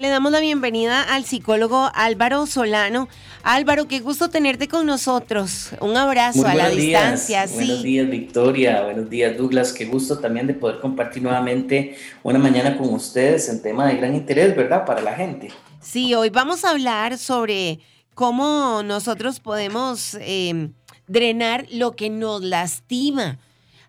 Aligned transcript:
Le 0.00 0.10
damos 0.10 0.30
la 0.30 0.38
bienvenida 0.38 1.02
al 1.02 1.24
psicólogo 1.24 1.90
Álvaro 1.92 2.46
Solano. 2.46 3.08
Álvaro, 3.42 3.88
qué 3.88 3.98
gusto 3.98 4.30
tenerte 4.30 4.68
con 4.68 4.86
nosotros. 4.86 5.70
Un 5.80 5.96
abrazo 5.96 6.46
a 6.46 6.54
la 6.54 6.70
distancia. 6.70 7.46
Buenos 7.52 7.82
días, 7.82 8.08
Victoria. 8.08 8.84
Buenos 8.84 9.10
días, 9.10 9.36
Douglas. 9.36 9.72
Qué 9.72 9.86
gusto 9.86 10.20
también 10.20 10.46
de 10.46 10.54
poder 10.54 10.78
compartir 10.78 11.24
nuevamente 11.24 11.96
una 12.22 12.38
mañana 12.38 12.78
con 12.78 12.94
ustedes 12.94 13.48
en 13.48 13.60
tema 13.60 13.88
de 13.88 13.96
gran 13.96 14.14
interés, 14.14 14.54
¿verdad? 14.54 14.86
Para 14.86 15.00
la 15.00 15.14
gente. 15.16 15.50
Sí, 15.80 16.14
hoy 16.14 16.30
vamos 16.30 16.64
a 16.64 16.70
hablar 16.70 17.18
sobre 17.18 17.80
cómo 18.14 18.84
nosotros 18.84 19.40
podemos 19.40 20.16
eh, 20.20 20.70
drenar 21.08 21.66
lo 21.72 21.96
que 21.96 22.08
nos 22.08 22.44
lastima 22.44 23.40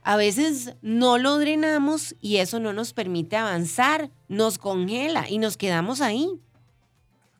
a 0.04 0.18
veces 0.18 0.74
no 0.82 1.18
lo 1.18 1.38
drenamos 1.38 2.16
y 2.22 2.38
eso 2.38 2.60
no 2.60 2.74
nos 2.74 2.94
permite 2.94 3.36
avanzar, 3.36 4.10
nos 4.28 4.58
congela 4.58 5.30
y 5.30 5.38
nos 5.38 5.58
quedamos 5.58 6.02
ahí. 6.02 6.30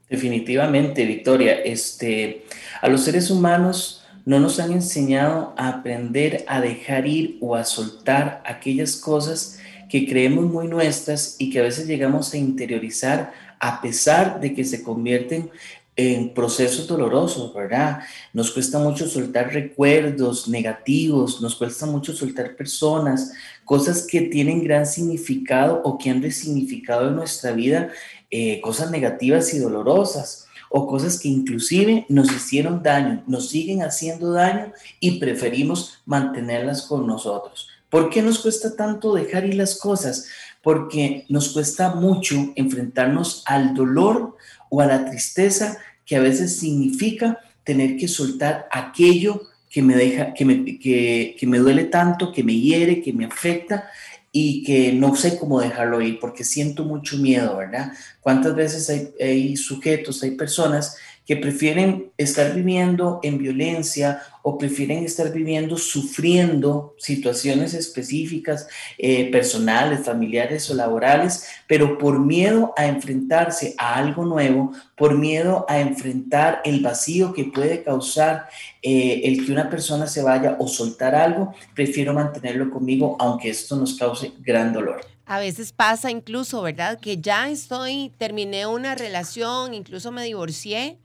Definitivamente, 0.10 1.06
Victoria, 1.06 1.54
este, 1.54 2.46
a 2.82 2.88
los 2.88 3.04
seres 3.04 3.30
humanos 3.30 4.04
no 4.26 4.40
nos 4.40 4.60
han 4.60 4.72
enseñado 4.72 5.54
a 5.58 5.70
aprender 5.70 6.44
a 6.48 6.62
dejar 6.62 7.08
ir 7.08 7.38
o 7.42 7.56
a 7.56 7.64
soltar 7.64 8.42
aquellas 8.46 8.96
cosas 8.96 9.60
que 9.90 10.08
creemos 10.08 10.46
muy 10.46 10.68
nuestras 10.68 11.36
y 11.40 11.50
que 11.50 11.60
a 11.60 11.64
veces 11.64 11.88
llegamos 11.88 12.34
a 12.34 12.38
interiorizar 12.38 13.34
a 13.60 13.82
pesar 13.82 14.40
de 14.40 14.54
que 14.54 14.64
se 14.64 14.84
convierten 14.84 15.50
en 16.00 16.34
procesos 16.34 16.88
dolorosos, 16.88 17.54
¿verdad? 17.54 18.00
Nos 18.32 18.52
cuesta 18.52 18.80
mucho 18.80 19.06
soltar 19.06 19.52
recuerdos 19.52 20.48
negativos, 20.48 21.42
nos 21.42 21.56
cuesta 21.56 21.86
mucho 21.86 22.14
soltar 22.14 22.56
personas, 22.56 23.34
cosas 23.66 24.08
que 24.08 24.22
tienen 24.22 24.64
gran 24.64 24.86
significado 24.86 25.82
o 25.84 25.98
que 25.98 26.10
han 26.10 26.22
resignificado 26.22 27.10
en 27.10 27.18
nuestra 27.18 27.52
vida, 27.52 27.90
eh, 28.32 28.62
cosas 28.62 28.92
negativas 28.92 29.54
y 29.54 29.60
dolorosas 29.60 30.48
o 30.70 30.88
cosas 30.88 31.20
que 31.20 31.28
inclusive 31.28 32.06
nos 32.08 32.32
hicieron 32.32 32.82
daño, 32.82 33.22
nos 33.28 33.50
siguen 33.50 33.82
haciendo 33.82 34.32
daño 34.32 34.72
y 35.02 35.20
preferimos 35.20 36.02
mantenerlas 36.06 36.84
con 36.84 37.08
nosotros. 37.08 37.68
¿Por 37.90 38.10
qué 38.10 38.22
nos 38.22 38.40
cuesta 38.40 38.74
tanto 38.74 39.14
dejar 39.16 39.46
ir 39.46 39.56
las 39.56 39.78
cosas? 39.78 40.28
Porque 40.64 41.26
nos 41.28 41.50
cuesta 41.50 41.96
mucho 41.96 42.54
enfrentarnos 42.56 43.44
al 43.46 43.74
dolor 43.74 44.38
o 44.70 44.80
a 44.80 44.86
la 44.86 45.06
tristeza 45.06 45.80
que 46.10 46.16
a 46.16 46.22
veces 46.22 46.58
significa 46.58 47.40
tener 47.64 47.96
que 47.96 48.08
soltar 48.08 48.68
aquello 48.72 49.44
que 49.70 49.84
me 49.84 49.96
deja, 49.96 50.34
que 50.34 50.44
me, 50.44 50.80
que, 50.80 51.38
me 51.44 51.60
duele 51.60 51.84
tanto, 51.84 52.32
que 52.32 52.44
me 52.44 52.60
hiere, 52.60 53.04
que 53.04 53.14
me 53.14 53.26
afecta 53.26 53.88
y 54.32 54.64
que 54.64 54.92
no 54.92 55.16
sé 55.16 55.38
cómo 55.38 55.62
dejarlo 55.62 56.02
ir 56.02 56.20
porque 56.20 56.44
siento 56.44 56.84
mucho 56.84 57.18
miedo, 57.18 57.58
¿verdad? 57.58 57.92
¿Cuántas 58.22 58.56
veces 58.56 58.90
hay, 58.90 59.12
hay 59.24 59.56
sujetos, 59.56 60.24
hay 60.24 60.32
personas 60.32 60.98
que 61.30 61.38
prefieren 61.38 62.12
estar 62.18 62.56
viviendo 62.56 63.20
en 63.22 63.38
violencia 63.38 64.24
o 64.42 64.58
prefieren 64.58 65.06
estar 65.06 65.32
viviendo 65.32 65.78
sufriendo 65.78 66.96
situaciones 66.98 67.76
específicas, 67.76 68.68
eh, 68.98 69.30
personales, 69.30 70.04
familiares 70.04 70.68
o 70.72 70.74
laborales, 70.74 71.46
pero 71.68 72.00
por 72.00 72.20
miedo 72.20 72.74
a 72.76 72.88
enfrentarse 72.88 73.76
a 73.78 73.98
algo 73.98 74.26
nuevo, 74.26 74.72
por 74.96 75.20
miedo 75.20 75.68
a 75.70 75.80
enfrentar 75.80 76.64
el 76.66 76.82
vacío 76.82 77.32
que 77.32 77.44
puede 77.44 77.84
causar 77.84 78.50
eh, 78.82 79.22
el 79.26 79.46
que 79.46 79.52
una 79.52 79.70
persona 79.70 80.08
se 80.08 80.24
vaya 80.24 80.56
o 80.58 80.68
soltar 80.68 81.14
algo, 81.14 81.54
prefiero 81.76 82.12
mantenerlo 82.12 82.72
conmigo 82.72 83.18
aunque 83.20 83.52
esto 83.52 83.76
nos 83.76 83.94
cause 83.94 84.32
gran 84.40 84.74
dolor. 84.74 85.02
A 85.28 85.38
veces 85.38 85.74
pasa 85.74 86.10
incluso, 86.10 86.60
¿verdad? 86.64 87.00
Que 87.00 87.22
ya 87.22 87.52
estoy, 87.52 88.12
terminé 88.18 88.66
una 88.66 88.96
relación, 88.96 89.76
incluso 89.76 90.12
me 90.12 90.24
divorcié 90.24 90.98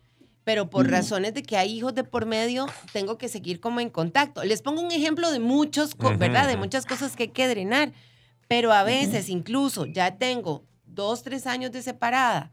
pero 0.45 0.69
por 0.69 0.91
razones 0.91 1.33
de 1.33 1.43
que 1.43 1.57
hay 1.57 1.73
hijos 1.73 1.95
de 1.95 2.05
por 2.05 2.27
medio, 2.27 2.67
tengo 2.93 3.17
que 3.17 3.29
seguir 3.29 3.61
como 3.61 3.81
en 3.81 3.89
contacto. 3.89 4.45
Les 4.45 4.61
pongo 4.61 4.83
un 4.83 4.93
ejemplo 4.93 5.31
de 5.31 5.41
muchos, 5.41 5.97
¿verdad? 6.19 6.47
De 6.47 6.59
muchas 6.59 6.85
cosas 6.85 7.17
que 7.17 7.25
hay 7.25 7.29
que 7.31 7.49
drenar, 7.49 7.93
pero 8.47 8.73
a 8.73 8.83
veces 8.83 9.31
incluso 9.31 9.87
ya 9.87 10.19
tengo 10.19 10.65
dos, 10.85 11.23
tres 11.23 11.47
años 11.47 11.73
de 11.73 11.83
separada 11.83 12.53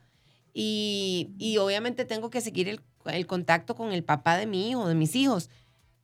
y, 0.53 1.31
y 1.37 1.57
obviamente 1.57 2.05
tengo 2.05 2.29
que 2.29 2.39
seguir 2.39 2.69
el, 2.69 2.81
el, 3.05 3.27
contacto 3.27 3.75
con 3.75 3.91
el 3.91 4.03
papá 4.03 4.37
de 4.37 4.45
mi 4.45 4.69
hijo, 4.69 4.87
de 4.87 4.95
mis 4.95 5.15
hijos, 5.15 5.49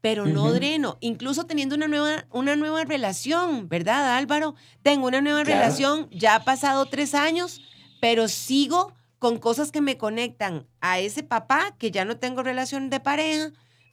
pero 0.01 0.25
no 0.25 0.51
dreno, 0.51 0.97
incluso 0.99 1.45
teniendo 1.45 1.75
una 1.75 1.87
nueva, 1.87 2.25
una 2.31 2.55
nueva 2.55 2.83
relación, 2.83 3.67
¿verdad, 3.67 4.17
Álvaro? 4.17 4.55
Tengo 4.83 5.07
una 5.07 5.21
nueva 5.21 5.43
relación, 5.43 6.09
ya 6.11 6.35
ha 6.35 6.43
pasado 6.43 6.85
tres 6.85 7.13
años, 7.13 7.61
pero 7.99 8.27
sigo 8.27 8.93
con 9.19 9.37
cosas 9.37 9.71
que 9.71 9.81
me 9.81 9.97
conectan 9.97 10.67
a 10.81 10.99
ese 10.99 11.23
papá 11.23 11.75
que 11.77 11.91
ya 11.91 12.05
no 12.05 12.17
tengo 12.17 12.43
relación 12.43 12.89
de 12.89 12.99
pareja 12.99 13.51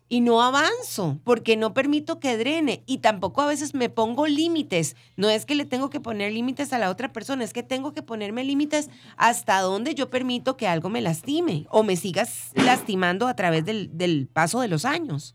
y 0.08 0.20
no 0.20 0.42
avanzo 0.42 1.18
porque 1.24 1.56
no 1.56 1.72
permito 1.72 2.20
que 2.20 2.36
drene 2.36 2.82
y 2.86 2.98
tampoco 2.98 3.40
a 3.40 3.46
veces 3.46 3.74
me 3.74 3.88
pongo 3.88 4.26
límites. 4.26 4.96
No 5.16 5.30
es 5.30 5.46
que 5.46 5.54
le 5.54 5.64
tengo 5.64 5.90
que 5.90 6.00
poner 6.00 6.32
límites 6.32 6.72
a 6.72 6.78
la 6.78 6.90
otra 6.90 7.12
persona, 7.12 7.44
es 7.44 7.52
que 7.52 7.62
tengo 7.62 7.92
que 7.92 8.02
ponerme 8.02 8.44
límites 8.44 8.90
hasta 9.16 9.60
donde 9.60 9.94
yo 9.94 10.10
permito 10.10 10.56
que 10.56 10.68
algo 10.68 10.90
me 10.90 11.00
lastime 11.00 11.66
o 11.70 11.82
me 11.82 11.96
sigas 11.96 12.50
lastimando 12.54 13.26
a 13.26 13.34
través 13.34 13.64
del, 13.64 13.96
del 13.96 14.28
paso 14.32 14.60
de 14.60 14.68
los 14.68 14.84
años. 14.84 15.34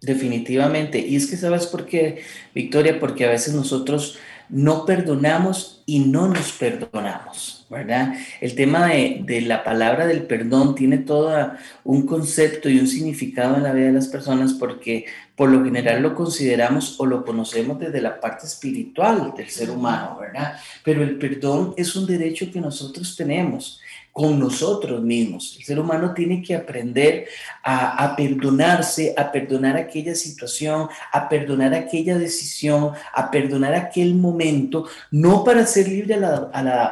Definitivamente. 0.00 0.98
Y 0.98 1.16
es 1.16 1.28
que 1.28 1.36
sabes 1.36 1.66
por 1.66 1.86
qué, 1.86 2.22
Victoria, 2.54 2.98
porque 2.98 3.24
a 3.24 3.30
veces 3.30 3.54
nosotros 3.54 4.18
no 4.52 4.84
perdonamos 4.84 5.82
y 5.86 6.00
no 6.00 6.28
nos 6.28 6.52
perdonamos, 6.52 7.66
¿verdad? 7.70 8.12
El 8.38 8.54
tema 8.54 8.86
de, 8.86 9.42
la 9.46 9.64
palabra 9.64 10.06
del 10.06 10.24
perdón 10.24 10.74
tiene 10.74 10.98
todo 10.98 11.52
un 11.84 12.06
concepto 12.06 12.68
y 12.68 12.78
un 12.78 12.86
significado 12.86 13.56
en 13.56 13.62
la 13.62 13.72
vida 13.72 13.86
de 13.86 13.92
las 13.92 14.08
personas 14.08 14.52
porque 14.52 15.06
por 15.34 15.50
lo 15.50 15.64
general 15.64 16.02
lo 16.02 16.14
consideramos 16.14 17.00
o 17.00 17.06
lo 17.06 17.24
conocemos 17.24 17.80
desde 17.80 18.02
la 18.02 18.20
parte 18.20 18.46
espiritual 18.46 19.32
del 19.34 19.48
ser 19.48 19.70
humano, 19.70 20.18
¿verdad? 20.20 20.54
Pero 20.84 21.02
el 21.02 21.16
perdón 21.16 21.72
es 21.78 21.96
un 21.96 22.06
derecho 22.06 22.52
que 22.52 22.60
nosotros 22.60 23.16
tenemos 23.16 23.80
con 24.12 24.38
nosotros 24.38 25.02
mismos. 25.02 25.56
El 25.58 25.64
ser 25.64 25.80
humano 25.80 26.12
tiene 26.14 26.42
que 26.42 26.54
aprender 26.54 27.26
a, 27.64 28.14
perdonarse, 28.14 29.14
a 29.16 29.32
perdonar 29.32 29.76
aquella 29.76 30.14
situación, 30.14 30.88
a 31.12 31.28
perdonar 31.28 31.72
aquella 31.72 32.18
decisión, 32.18 32.90
a 33.14 33.30
perdonar 33.30 33.74
aquel 33.74 34.14
momento, 34.14 34.86
no 35.10 35.42
para 35.42 35.64
ser 35.64 35.88
libre 35.88 36.14
a 36.14 36.18
la, 36.18 36.36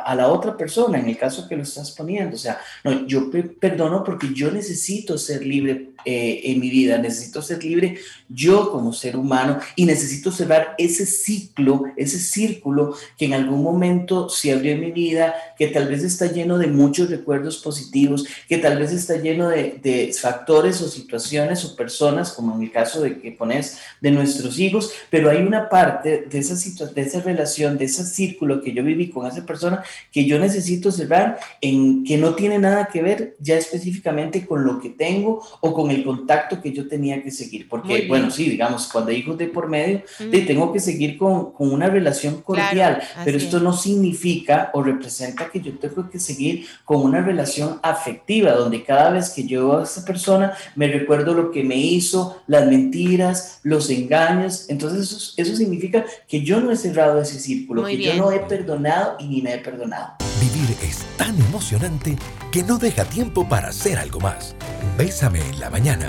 a 0.03 0.14
la, 0.14 0.28
otra 0.28 0.56
persona, 0.56 0.98
en 0.98 1.08
el 1.08 1.19
caso 1.19 1.47
que 1.47 1.56
lo 1.56 1.62
estás 1.62 1.91
poniendo. 1.91 2.36
O 2.36 2.38
sea, 2.38 2.58
no, 2.84 3.06
yo 3.06 3.31
perdono 3.60 4.02
porque 4.02 4.32
yo 4.32 4.50
necesito 4.50 5.19
ser 5.19 5.44
libre 5.44 5.91
eh, 6.06 6.41
en 6.44 6.60
mi 6.60 6.70
vida, 6.70 6.97
necesito 6.97 7.42
ser 7.42 7.62
libre 7.62 7.98
yo 8.26 8.70
como 8.70 8.92
ser 8.94 9.16
humano 9.16 9.58
y 9.76 9.84
necesito 9.84 10.32
cerrar 10.32 10.75
ese 10.78 11.04
ciclo, 11.04 11.84
ese 11.97 12.19
círculo 12.19 12.94
que 13.19 13.26
en 13.26 13.34
algún 13.34 13.62
momento 13.62 14.31
se 14.31 14.52
abrió 14.52 14.72
en 14.72 14.81
mi 14.81 14.92
vida, 14.92 15.34
que 15.58 15.66
tal 15.66 15.88
vez 15.88 16.02
está 16.02 16.32
lleno 16.32 16.56
de 16.56 16.69
muchos 16.69 17.09
recuerdos 17.10 17.59
positivos, 17.59 18.26
que 18.48 18.59
tal 18.59 18.78
vez 18.78 18.93
está 18.93 19.16
lleno 19.16 19.48
de, 19.48 19.81
factores 20.21 20.81
o 20.82 20.88
situaciones 20.88 21.65
o 21.65 21.76
personas, 21.76 22.32
como 22.32 22.54
en 22.54 22.62
el 22.62 22.72
caso 22.72 23.03
de 23.03 23.19
que 23.19 23.32
pones 23.32 23.78
de 24.00 24.10
nuestros 24.10 24.59
hijos, 24.59 24.93
pero 25.10 25.31
hay 25.31 25.38
una 25.38 25.69
parte 25.69 26.26
de 26.31 26.38
esa, 26.38 26.54
de 26.87 27.03
esa 27.03 27.20
relación, 27.20 27.78
de 27.78 27.87
ese 27.87 28.04
círculo 28.04 28.62
que 28.62 28.72
yo 28.72 28.82
viví 28.82 29.10
con 29.10 29.26
esa 29.26 29.44
persona 29.44 29.82
que 30.12 30.25
yo 30.25 30.38
necesito 30.38 30.91
cerrar 30.93 31.38
en 31.60 32.04
que 32.04 32.16
no 32.16 32.34
tiene 32.34 32.59
nada 32.59 32.88
que 32.93 33.03
ver 33.03 33.37
ya 33.38 33.56
específicamente 33.56 34.47
con 34.47 34.65
lo 34.65 34.81
que 34.81 34.91
tengo 34.91 35.43
o 35.60 35.75
con 35.75 35.91
el 35.91 36.04
contacto 36.04 36.60
que 36.60 36.72
yo 36.72 36.88
tenía 36.88 37.22
que 37.22 37.31
seguir. 37.31 37.69
Porque, 37.69 38.06
bueno, 38.09 38.31
sí, 38.31 38.49
digamos, 38.49 38.88
cuando 38.88 39.10
hay 39.10 39.19
hijos 39.19 39.38
de 39.38 39.47
por 39.47 39.69
medio, 39.69 40.03
tengo 40.47 40.72
que 40.72 40.81
seguir 40.81 41.16
con, 41.16 41.53
con 41.53 41.72
una 41.72 41.88
relación 41.88 42.43
cordial, 42.43 43.03
pero 43.25 43.37
esto 43.37 43.60
no 43.60 43.72
significa 43.72 44.70
o 44.75 44.82
representa 44.82 45.49
que 45.50 45.60
yo 45.60 45.78
tengo 45.78 46.09
que 46.10 46.19
seguir 46.19 46.66
con 46.84 47.00
una 47.00 47.21
relación 47.22 47.78
afectiva, 47.83 48.52
donde 48.52 48.85
cada 48.85 49.11
vez 49.11 49.31
que 49.31 49.44
yo 49.44 49.79
a 49.79 49.85
esa 49.85 50.05
persona 50.05 50.55
me 50.76 50.88
recuerdo 50.88 51.35
lo 51.35 51.50
que 51.50 51.64
me 51.64 51.76
hizo, 51.76 52.43
las 52.47 52.67
mentiras, 52.67 53.61
los 53.62 53.91
engaños. 53.91 54.67
Entonces 54.69 55.11
eso, 55.11 55.32
eso 55.37 55.56
significa 55.56 56.05
que 56.29 56.43
yo 56.43 56.61
no 56.61 56.70
he 56.70 56.76
cerrado 56.76 57.20
ese 57.20 57.38
círculo, 57.38 57.85
que 57.85 58.02
yo 58.02 58.14
no 58.14 58.32
he 58.32 58.41
perdonado 58.41 59.17
y 59.19 59.26
ni 59.26 59.43
me 59.43 59.55
he 59.55 59.58
perdonado. 59.58 60.14
Vivir 60.41 60.76
es 60.82 61.05
tan 61.17 61.37
emocionante 61.38 62.17
que 62.50 62.62
no 62.62 62.79
deja 62.79 63.05
tiempo 63.05 63.49
para 63.49 63.69
hacer 63.69 63.99
algo 63.99 64.20
más. 64.20 64.55
Bésame 64.97 65.41
en 65.41 65.61
la 65.61 65.70
mañana. 65.70 66.08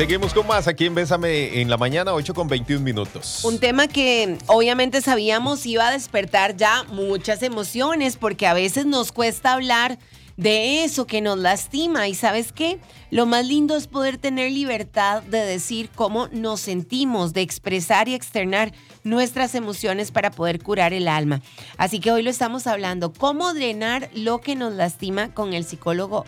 Seguimos 0.00 0.32
con 0.32 0.46
más 0.46 0.66
aquí 0.66 0.86
en 0.86 0.94
Bésame 0.94 1.60
en 1.60 1.68
la 1.68 1.76
mañana, 1.76 2.14
8 2.14 2.32
con 2.32 2.48
21 2.48 2.82
minutos. 2.82 3.44
Un 3.44 3.58
tema 3.58 3.86
que 3.86 4.38
obviamente 4.46 5.02
sabíamos 5.02 5.66
iba 5.66 5.88
a 5.88 5.92
despertar 5.92 6.56
ya 6.56 6.84
muchas 6.84 7.42
emociones 7.42 8.16
porque 8.16 8.46
a 8.46 8.54
veces 8.54 8.86
nos 8.86 9.12
cuesta 9.12 9.52
hablar 9.52 9.98
de 10.38 10.84
eso 10.84 11.06
que 11.06 11.20
nos 11.20 11.36
lastima. 11.36 12.08
Y 12.08 12.14
sabes 12.14 12.50
qué? 12.50 12.78
Lo 13.10 13.26
más 13.26 13.46
lindo 13.46 13.76
es 13.76 13.88
poder 13.88 14.16
tener 14.16 14.50
libertad 14.50 15.22
de 15.24 15.40
decir 15.40 15.90
cómo 15.94 16.28
nos 16.28 16.60
sentimos, 16.60 17.34
de 17.34 17.42
expresar 17.42 18.08
y 18.08 18.14
externar 18.14 18.72
nuestras 19.04 19.54
emociones 19.54 20.12
para 20.12 20.30
poder 20.30 20.62
curar 20.62 20.94
el 20.94 21.08
alma. 21.08 21.42
Así 21.76 22.00
que 22.00 22.10
hoy 22.10 22.22
lo 22.22 22.30
estamos 22.30 22.66
hablando, 22.66 23.12
cómo 23.12 23.52
drenar 23.52 24.08
lo 24.14 24.40
que 24.40 24.56
nos 24.56 24.72
lastima 24.72 25.34
con 25.34 25.52
el 25.52 25.66
psicólogo 25.66 26.24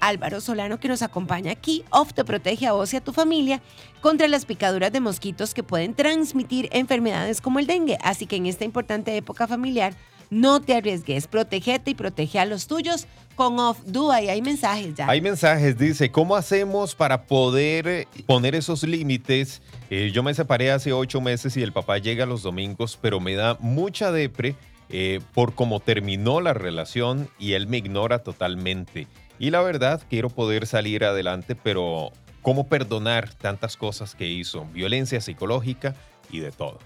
Álvaro 0.00 0.40
Solano 0.40 0.80
que 0.80 0.88
nos 0.88 1.02
acompaña 1.02 1.52
aquí. 1.52 1.84
Off 1.90 2.12
te 2.12 2.24
protege 2.24 2.66
a 2.66 2.72
vos 2.72 2.92
y 2.92 2.96
a 2.96 3.00
tu 3.00 3.12
familia 3.12 3.60
contra 4.00 4.28
las 4.28 4.44
picaduras 4.44 4.92
de 4.92 5.00
mosquitos 5.00 5.54
que 5.54 5.62
pueden 5.62 5.94
transmitir 5.94 6.68
enfermedades 6.72 7.40
como 7.40 7.58
el 7.58 7.66
dengue. 7.66 7.98
Así 8.02 8.26
que 8.26 8.36
en 8.36 8.46
esta 8.46 8.64
importante 8.64 9.16
época 9.16 9.46
familiar, 9.46 9.94
no 10.30 10.60
te 10.60 10.74
arriesgues, 10.74 11.26
protegete 11.26 11.92
y 11.92 11.94
protege 11.94 12.38
a 12.38 12.44
los 12.44 12.66
tuyos 12.66 13.06
con 13.34 13.58
Off 13.58 13.78
Dua 13.86 14.20
y 14.20 14.28
hay 14.28 14.42
mensajes 14.42 14.94
ya. 14.94 15.08
Hay 15.08 15.20
mensajes, 15.20 15.78
dice, 15.78 16.10
¿cómo 16.10 16.36
hacemos 16.36 16.94
para 16.94 17.24
poder 17.24 17.88
eh, 17.88 18.08
poner 18.26 18.54
esos 18.54 18.82
límites? 18.82 19.62
Eh, 19.90 20.10
yo 20.12 20.22
me 20.22 20.34
separé 20.34 20.70
hace 20.70 20.92
ocho 20.92 21.20
meses 21.20 21.56
y 21.56 21.62
el 21.62 21.72
papá 21.72 21.98
llega 21.98 22.26
los 22.26 22.42
domingos, 22.42 22.98
pero 23.00 23.20
me 23.20 23.34
da 23.34 23.56
mucha 23.60 24.12
depre 24.12 24.56
eh, 24.90 25.20
por 25.34 25.54
cómo 25.54 25.80
terminó 25.80 26.40
la 26.40 26.52
relación 26.52 27.28
y 27.38 27.52
él 27.52 27.66
me 27.66 27.78
ignora 27.78 28.20
totalmente. 28.20 29.06
Y 29.38 29.50
la 29.50 29.60
verdad, 29.62 30.02
quiero 30.10 30.30
poder 30.30 30.66
salir 30.66 31.04
adelante, 31.04 31.54
pero 31.54 32.12
¿cómo 32.42 32.66
perdonar 32.66 33.32
tantas 33.34 33.76
cosas 33.76 34.14
que 34.14 34.26
hizo? 34.26 34.64
Violencia 34.72 35.20
psicológica 35.20 35.94
y 36.30 36.40
de 36.40 36.50
todo. 36.50 36.78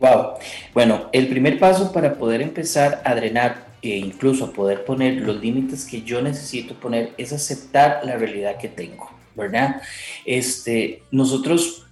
Wow. 0.00 0.34
Bueno, 0.72 1.08
el 1.12 1.28
primer 1.28 1.58
paso 1.58 1.92
para 1.92 2.14
poder 2.14 2.42
empezar 2.42 3.02
a 3.04 3.14
drenar 3.14 3.66
e 3.82 3.96
incluso 3.96 4.52
poder 4.52 4.84
poner 4.84 5.14
los 5.20 5.40
límites 5.40 5.84
que 5.84 6.02
yo 6.02 6.22
necesito 6.22 6.74
poner 6.74 7.12
es 7.18 7.32
aceptar 7.32 8.00
la 8.04 8.16
realidad 8.16 8.56
que 8.58 8.68
tengo, 8.68 9.10
¿verdad? 9.34 9.82
Este, 10.24 11.02
nosotros 11.10 11.83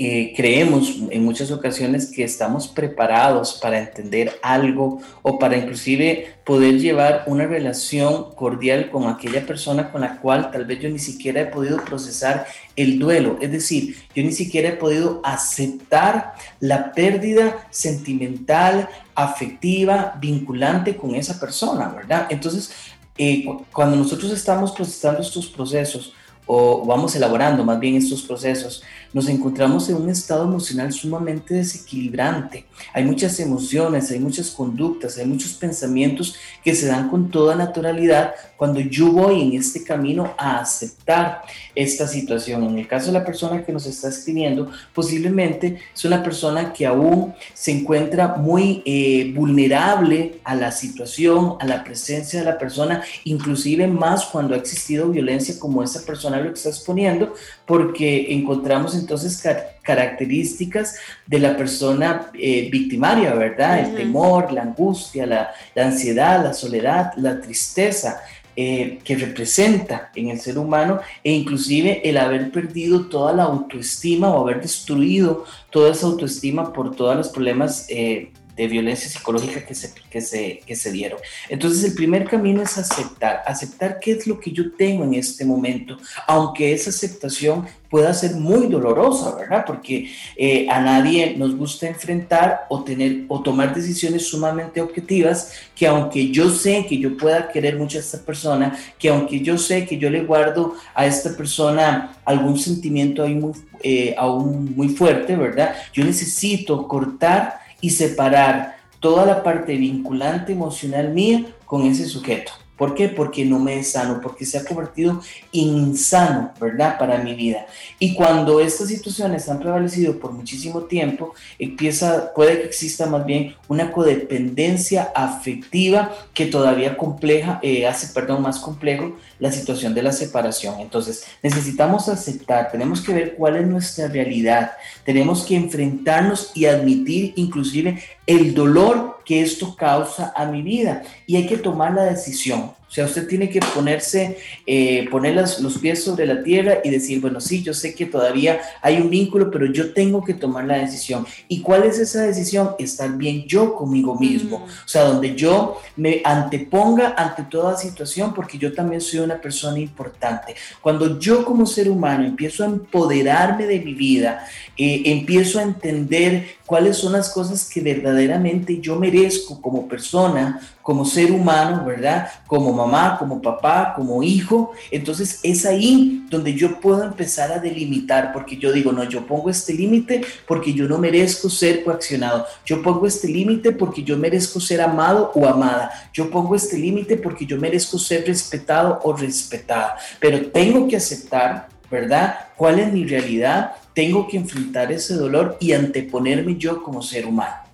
eh, 0.00 0.32
creemos 0.36 0.94
en 1.10 1.24
muchas 1.24 1.50
ocasiones 1.50 2.06
que 2.06 2.22
estamos 2.22 2.68
preparados 2.68 3.58
para 3.60 3.80
entender 3.80 4.38
algo 4.42 5.00
o 5.22 5.40
para 5.40 5.56
inclusive 5.56 6.36
poder 6.44 6.78
llevar 6.78 7.24
una 7.26 7.46
relación 7.46 8.32
cordial 8.36 8.90
con 8.90 9.08
aquella 9.08 9.44
persona 9.44 9.90
con 9.90 10.02
la 10.02 10.20
cual 10.20 10.52
tal 10.52 10.66
vez 10.66 10.78
yo 10.78 10.88
ni 10.88 11.00
siquiera 11.00 11.40
he 11.40 11.46
podido 11.46 11.84
procesar 11.84 12.46
el 12.76 13.00
duelo. 13.00 13.38
Es 13.40 13.50
decir, 13.50 13.96
yo 14.14 14.22
ni 14.22 14.30
siquiera 14.30 14.68
he 14.68 14.76
podido 14.76 15.20
aceptar 15.24 16.34
la 16.60 16.92
pérdida 16.92 17.66
sentimental, 17.70 18.88
afectiva, 19.16 20.16
vinculante 20.20 20.96
con 20.96 21.16
esa 21.16 21.40
persona, 21.40 21.88
¿verdad? 21.88 22.28
Entonces, 22.30 22.70
eh, 23.16 23.44
cuando 23.72 23.96
nosotros 23.96 24.30
estamos 24.30 24.70
procesando 24.70 25.22
estos 25.22 25.48
procesos, 25.48 26.14
o 26.50 26.84
vamos 26.86 27.14
elaborando 27.14 27.62
más 27.62 27.78
bien 27.78 27.94
estos 27.96 28.22
procesos, 28.22 28.82
nos 29.12 29.28
encontramos 29.28 29.88
en 29.88 29.96
un 29.96 30.10
estado 30.10 30.44
emocional 30.44 30.92
sumamente 30.92 31.54
desequilibrante. 31.54 32.66
Hay 32.92 33.04
muchas 33.04 33.40
emociones, 33.40 34.10
hay 34.10 34.18
muchas 34.20 34.50
conductas, 34.50 35.18
hay 35.18 35.26
muchos 35.26 35.52
pensamientos 35.52 36.36
que 36.62 36.74
se 36.74 36.86
dan 36.86 37.08
con 37.08 37.30
toda 37.30 37.54
naturalidad 37.54 38.34
cuando 38.56 38.80
yo 38.80 39.12
voy 39.12 39.42
en 39.42 39.52
este 39.54 39.84
camino 39.84 40.34
a 40.36 40.58
aceptar 40.58 41.42
esta 41.74 42.06
situación. 42.06 42.64
En 42.64 42.78
el 42.78 42.88
caso 42.88 43.06
de 43.06 43.18
la 43.18 43.24
persona 43.24 43.64
que 43.64 43.72
nos 43.72 43.86
está 43.86 44.08
escribiendo, 44.08 44.70
posiblemente 44.92 45.78
es 45.94 46.04
una 46.04 46.22
persona 46.22 46.72
que 46.72 46.86
aún 46.86 47.34
se 47.54 47.70
encuentra 47.70 48.36
muy 48.36 48.82
eh, 48.84 49.32
vulnerable 49.34 50.40
a 50.44 50.54
la 50.54 50.72
situación, 50.72 51.56
a 51.60 51.66
la 51.66 51.84
presencia 51.84 52.40
de 52.40 52.44
la 52.44 52.58
persona, 52.58 53.02
inclusive 53.24 53.86
más 53.86 54.26
cuando 54.26 54.54
ha 54.54 54.58
existido 54.58 55.08
violencia 55.08 55.58
como 55.58 55.82
esa 55.82 56.04
persona 56.04 56.40
lo 56.40 56.52
está 56.52 56.68
exponiendo, 56.68 57.34
porque 57.64 58.32
encontramos 58.32 58.97
entonces 58.98 59.42
características 59.82 60.96
de 61.26 61.38
la 61.38 61.56
persona 61.56 62.30
eh, 62.34 62.68
victimaria, 62.70 63.34
¿verdad? 63.34 63.80
El 63.80 63.94
temor, 63.94 64.52
la 64.52 64.62
angustia, 64.62 65.26
la, 65.26 65.50
ansiedad, 65.76 66.42
la 66.42 66.52
soledad, 66.52 67.12
la 67.16 67.40
tristeza. 67.40 68.20
Eh, 68.60 68.98
que 69.04 69.14
representa 69.14 70.10
en 70.16 70.30
el 70.30 70.40
ser 70.40 70.58
humano 70.58 70.98
e 71.22 71.30
inclusive 71.30 72.00
el 72.02 72.16
haber 72.16 72.50
perdido 72.50 73.06
toda 73.06 73.32
la 73.32 73.44
autoestima 73.44 74.30
o 74.30 74.40
haber 74.42 74.60
destruido 74.60 75.44
toda 75.70 75.92
esa 75.92 76.08
autoestima 76.08 76.72
por 76.72 76.96
todos 76.96 77.16
los 77.16 77.28
problemas 77.28 77.86
eh, 77.88 78.32
de 78.58 78.66
violencia 78.66 79.08
psicológica 79.08 79.64
que 79.64 79.74
se, 79.74 79.94
que, 80.10 80.20
se, 80.20 80.60
que 80.66 80.74
se 80.74 80.90
dieron. 80.90 81.20
Entonces 81.48 81.84
el 81.84 81.94
primer 81.94 82.24
camino 82.24 82.60
es 82.60 82.76
aceptar, 82.76 83.42
aceptar 83.46 84.00
qué 84.00 84.10
es 84.12 84.26
lo 84.26 84.40
que 84.40 84.50
yo 84.50 84.72
tengo 84.72 85.04
en 85.04 85.14
este 85.14 85.44
momento, 85.44 85.96
aunque 86.26 86.72
esa 86.72 86.90
aceptación 86.90 87.66
pueda 87.88 88.12
ser 88.12 88.34
muy 88.34 88.66
dolorosa, 88.66 89.34
¿verdad? 89.36 89.64
Porque 89.64 90.10
eh, 90.36 90.66
a 90.68 90.80
nadie 90.80 91.36
nos 91.36 91.56
gusta 91.56 91.86
enfrentar 91.86 92.66
o 92.68 92.82
tener 92.82 93.24
o 93.28 93.40
tomar 93.42 93.74
decisiones 93.74 94.26
sumamente 94.26 94.80
objetivas 94.80 95.52
que 95.74 95.86
aunque 95.86 96.30
yo 96.30 96.50
sé 96.50 96.84
que 96.86 96.98
yo 96.98 97.16
pueda 97.16 97.48
querer 97.48 97.76
mucho 97.76 97.98
a 97.98 98.00
esta 98.00 98.18
persona, 98.18 98.76
que 98.98 99.08
aunque 99.08 99.40
yo 99.40 99.56
sé 99.56 99.86
que 99.86 99.98
yo 99.98 100.10
le 100.10 100.24
guardo 100.24 100.74
a 100.94 101.06
esta 101.06 101.36
persona 101.36 102.16
algún 102.24 102.58
sentimiento 102.58 103.22
ahí 103.22 103.34
muy, 103.34 103.52
eh, 103.84 104.16
aún 104.18 104.74
muy 104.74 104.88
fuerte, 104.88 105.36
¿verdad? 105.36 105.76
Yo 105.92 106.04
necesito 106.04 106.88
cortar 106.88 107.67
y 107.80 107.90
separar 107.90 108.78
toda 109.00 109.24
la 109.26 109.42
parte 109.42 109.76
vinculante 109.76 110.52
emocional 110.52 111.10
mía 111.10 111.44
con 111.64 111.86
ese 111.86 112.06
sujeto. 112.06 112.52
¿Por 112.78 112.94
qué? 112.94 113.08
Porque 113.08 113.44
no 113.44 113.58
me 113.58 113.80
es 113.80 113.90
sano, 113.90 114.20
porque 114.22 114.46
se 114.46 114.56
ha 114.56 114.64
convertido 114.64 115.20
insano, 115.50 116.52
¿verdad? 116.60 116.96
Para 116.96 117.18
mi 117.18 117.34
vida. 117.34 117.66
Y 117.98 118.14
cuando 118.14 118.60
estas 118.60 118.88
situaciones 118.88 119.48
han 119.48 119.58
prevalecido 119.58 120.18
por 120.18 120.32
muchísimo 120.32 120.82
tiempo, 120.82 121.34
empieza, 121.58 122.32
puede 122.34 122.60
que 122.60 122.66
exista 122.66 123.06
más 123.06 123.26
bien 123.26 123.56
una 123.66 123.90
codependencia 123.90 125.10
afectiva 125.14 126.14
que 126.32 126.46
todavía 126.46 126.96
compleja, 126.96 127.58
eh, 127.62 127.86
hace, 127.86 128.14
perdón, 128.14 128.42
más 128.42 128.60
complejo 128.60 129.16
la 129.40 129.50
situación 129.50 129.92
de 129.92 130.02
la 130.04 130.12
separación. 130.12 130.78
Entonces, 130.78 131.24
necesitamos 131.42 132.08
aceptar, 132.08 132.70
tenemos 132.70 133.00
que 133.00 133.12
ver 133.12 133.34
cuál 133.34 133.56
es 133.56 133.66
nuestra 133.66 134.06
realidad, 134.06 134.72
tenemos 135.04 135.44
que 135.44 135.56
enfrentarnos 135.56 136.52
y 136.54 136.66
admitir 136.66 137.32
inclusive 137.34 138.00
el 138.28 138.54
dolor 138.54 139.20
que 139.24 139.40
esto 139.40 139.74
causa 139.74 140.34
a 140.36 140.44
mi 140.44 140.60
vida 140.60 141.02
y 141.26 141.36
hay 141.36 141.46
que 141.46 141.56
tomar 141.56 141.94
la 141.94 142.04
decisión. 142.04 142.72
O 142.88 142.90
sea, 142.90 143.04
usted 143.04 143.28
tiene 143.28 143.50
que 143.50 143.60
ponerse, 143.60 144.38
eh, 144.66 145.06
poner 145.10 145.34
los 145.34 145.78
pies 145.78 146.02
sobre 146.02 146.24
la 146.24 146.42
tierra 146.42 146.78
y 146.82 146.88
decir, 146.88 147.20
bueno, 147.20 147.38
sí, 147.38 147.62
yo 147.62 147.74
sé 147.74 147.94
que 147.94 148.06
todavía 148.06 148.60
hay 148.80 148.96
un 148.96 149.10
vínculo, 149.10 149.50
pero 149.50 149.66
yo 149.66 149.92
tengo 149.92 150.24
que 150.24 150.32
tomar 150.32 150.64
la 150.64 150.78
decisión. 150.78 151.26
¿Y 151.48 151.60
cuál 151.60 151.84
es 151.84 151.98
esa 151.98 152.22
decisión? 152.22 152.70
Estar 152.78 153.10
bien 153.16 153.44
yo 153.46 153.74
conmigo 153.74 154.18
mismo. 154.18 154.64
O 154.64 154.88
sea, 154.88 155.04
donde 155.04 155.34
yo 155.34 155.80
me 155.96 156.22
anteponga 156.24 157.14
ante 157.16 157.42
toda 157.42 157.76
situación, 157.76 158.32
porque 158.32 158.56
yo 158.56 158.72
también 158.72 159.02
soy 159.02 159.20
una 159.20 159.38
persona 159.38 159.78
importante. 159.78 160.54
Cuando 160.80 161.18
yo 161.18 161.44
como 161.44 161.66
ser 161.66 161.90
humano 161.90 162.24
empiezo 162.24 162.64
a 162.64 162.66
empoderarme 162.68 163.66
de 163.66 163.80
mi 163.80 163.92
vida, 163.92 164.46
eh, 164.78 165.02
empiezo 165.06 165.58
a 165.58 165.62
entender 165.62 166.56
cuáles 166.64 166.96
son 166.96 167.12
las 167.12 167.28
cosas 167.30 167.68
que 167.68 167.80
verdaderamente 167.80 168.80
yo 168.80 168.96
merezco 168.96 169.60
como 169.60 169.88
persona, 169.88 170.60
como 170.88 171.04
ser 171.04 171.32
humano, 171.32 171.84
¿verdad? 171.84 172.30
Como 172.46 172.72
mamá, 172.72 173.18
como 173.18 173.42
papá, 173.42 173.92
como 173.94 174.22
hijo. 174.22 174.72
Entonces 174.90 175.38
es 175.42 175.66
ahí 175.66 176.24
donde 176.30 176.54
yo 176.54 176.80
puedo 176.80 177.04
empezar 177.04 177.52
a 177.52 177.58
delimitar, 177.58 178.32
porque 178.32 178.56
yo 178.56 178.72
digo, 178.72 178.90
no, 178.90 179.04
yo 179.04 179.26
pongo 179.26 179.50
este 179.50 179.74
límite 179.74 180.22
porque 180.46 180.72
yo 180.72 180.88
no 180.88 180.96
merezco 180.96 181.50
ser 181.50 181.84
coaccionado. 181.84 182.46
Yo 182.64 182.80
pongo 182.80 183.06
este 183.06 183.28
límite 183.28 183.72
porque 183.72 184.02
yo 184.02 184.16
merezco 184.16 184.60
ser 184.60 184.80
amado 184.80 185.30
o 185.34 185.46
amada. 185.46 185.90
Yo 186.14 186.30
pongo 186.30 186.54
este 186.54 186.78
límite 186.78 187.18
porque 187.18 187.44
yo 187.44 187.58
merezco 187.58 187.98
ser 187.98 188.26
respetado 188.26 188.98
o 189.02 189.12
respetada. 189.12 189.98
Pero 190.18 190.46
tengo 190.46 190.88
que 190.88 190.96
aceptar, 190.96 191.68
¿verdad? 191.90 192.34
¿Cuál 192.56 192.78
es 192.78 192.90
mi 192.90 193.04
realidad? 193.04 193.72
Tengo 193.92 194.26
que 194.26 194.38
enfrentar 194.38 194.90
ese 194.90 195.12
dolor 195.12 195.58
y 195.60 195.74
anteponerme 195.74 196.56
yo 196.56 196.82
como 196.82 197.02
ser 197.02 197.26
humano. 197.26 197.67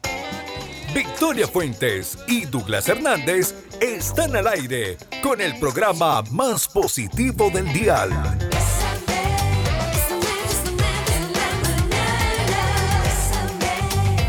Victoria 0.94 1.48
Fuentes 1.48 2.16
y 2.28 2.44
Douglas 2.44 2.88
Hernández 2.88 3.52
están 3.80 4.36
al 4.36 4.46
aire 4.46 4.96
con 5.24 5.40
el 5.40 5.58
programa 5.58 6.22
más 6.30 6.68
positivo 6.68 7.50
del 7.50 7.72
dial. 7.72 8.10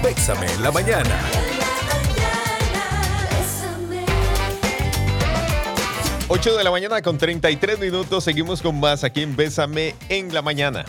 Bésame 0.01 0.47
en 0.51 0.63
la 0.63 0.71
mañana. 0.71 1.21
Ocho 6.27 6.57
de 6.57 6.63
la 6.63 6.71
mañana 6.71 6.99
con 7.03 7.19
33 7.19 7.77
minutos. 7.77 8.23
Seguimos 8.23 8.63
con 8.63 8.79
más 8.79 9.03
aquí 9.03 9.21
en 9.21 9.35
Bésame 9.35 9.93
en 10.09 10.33
la 10.33 10.41
mañana. 10.41 10.83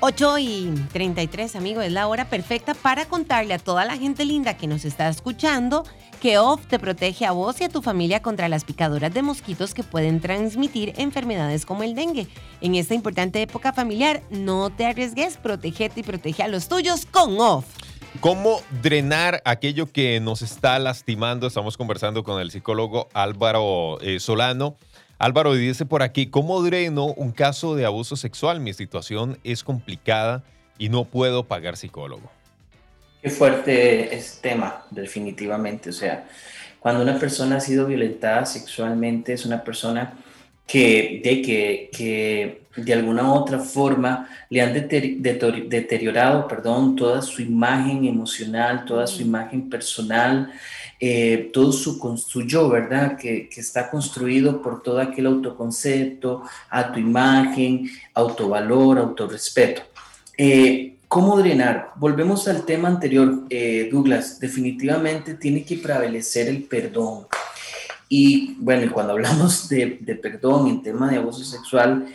8 0.00 0.38
y 0.38 0.74
33, 0.92 1.56
amigo, 1.56 1.80
es 1.80 1.90
la 1.90 2.06
hora 2.06 2.28
perfecta 2.28 2.74
para 2.74 3.06
contarle 3.06 3.54
a 3.54 3.58
toda 3.58 3.84
la 3.84 3.96
gente 3.96 4.24
linda 4.24 4.56
que 4.56 4.66
nos 4.66 4.84
está 4.84 5.08
escuchando 5.08 5.84
que 6.20 6.38
OFF 6.38 6.66
te 6.66 6.78
protege 6.78 7.24
a 7.24 7.32
vos 7.32 7.60
y 7.60 7.64
a 7.64 7.68
tu 7.68 7.82
familia 7.82 8.20
contra 8.20 8.48
las 8.48 8.64
picaduras 8.64 9.12
de 9.12 9.22
mosquitos 9.22 9.74
que 9.74 9.82
pueden 9.82 10.20
transmitir 10.20 10.92
enfermedades 10.96 11.64
como 11.64 11.82
el 11.82 11.94
dengue. 11.94 12.26
En 12.60 12.74
esta 12.74 12.94
importante 12.94 13.40
época 13.42 13.72
familiar, 13.72 14.22
no 14.30 14.70
te 14.70 14.86
arriesgues, 14.86 15.38
protégete 15.38 16.00
y 16.00 16.02
protege 16.02 16.42
a 16.42 16.48
los 16.48 16.68
tuyos 16.68 17.06
con 17.06 17.38
OFF. 17.40 17.66
¿Cómo 18.20 18.60
drenar 18.82 19.42
aquello 19.44 19.86
que 19.86 20.20
nos 20.20 20.40
está 20.40 20.78
lastimando? 20.78 21.46
Estamos 21.46 21.76
conversando 21.76 22.24
con 22.24 22.40
el 22.40 22.50
psicólogo 22.50 23.08
Álvaro 23.12 24.00
eh, 24.00 24.20
Solano. 24.20 24.76
Álvaro 25.18 25.54
dice 25.54 25.86
por 25.86 26.02
aquí, 26.02 26.26
¿cómo 26.26 26.62
dreno 26.62 27.06
un 27.06 27.32
caso 27.32 27.74
de 27.74 27.86
abuso 27.86 28.16
sexual? 28.16 28.60
Mi 28.60 28.74
situación 28.74 29.38
es 29.44 29.64
complicada 29.64 30.42
y 30.78 30.90
no 30.90 31.04
puedo 31.04 31.44
pagar 31.44 31.76
psicólogo. 31.76 32.30
Qué 33.22 33.30
fuerte 33.30 34.14
es 34.14 34.40
tema, 34.42 34.84
definitivamente. 34.90 35.88
O 35.90 35.92
sea, 35.92 36.28
cuando 36.80 37.02
una 37.02 37.18
persona 37.18 37.56
ha 37.56 37.60
sido 37.60 37.86
violentada 37.86 38.44
sexualmente, 38.44 39.32
es 39.32 39.46
una 39.46 39.64
persona 39.64 40.12
que 40.66 41.20
de, 41.24 41.42
que, 41.42 41.90
que 41.92 42.62
de 42.76 42.92
alguna 42.92 43.30
u 43.30 43.34
otra 43.34 43.58
forma 43.58 44.28
le 44.50 44.60
han 44.60 44.72
deteriorado 44.72 46.46
perdón, 46.46 46.96
toda 46.96 47.22
su 47.22 47.40
imagen 47.40 48.04
emocional, 48.04 48.84
toda 48.84 49.06
su 49.06 49.22
imagen 49.22 49.70
personal, 49.70 50.52
eh, 51.00 51.50
todo 51.52 51.72
su, 51.72 51.98
su 52.16 52.42
yo, 52.42 52.68
¿verdad? 52.68 53.16
Que, 53.16 53.48
que, 53.48 53.60
está 53.60 53.90
construido 53.90 54.62
por 54.62 54.82
todo 54.82 55.00
aquel 55.00 55.26
autoconcepto, 55.26 56.42
a 56.70 56.92
tu 56.92 56.98
imagen, 56.98 57.90
autovalor, 58.14 58.98
autorrespeto. 58.98 59.82
Eh, 60.38 60.96
¿Cómo 61.08 61.38
drenar? 61.38 61.92
Volvemos 61.96 62.48
al 62.48 62.64
tema 62.64 62.88
anterior, 62.88 63.44
eh, 63.48 63.88
Douglas. 63.92 64.40
Definitivamente 64.40 65.34
tiene 65.34 65.64
que 65.64 65.76
prevalecer 65.76 66.48
el 66.48 66.64
perdón. 66.64 67.26
Y 68.08 68.54
bueno, 68.58 68.92
cuando 68.92 69.12
hablamos 69.12 69.68
de, 69.68 69.98
de 70.00 70.14
perdón 70.16 70.68
en 70.68 70.82
tema 70.82 71.10
de 71.10 71.18
abuso 71.18 71.44
sexual, 71.44 72.06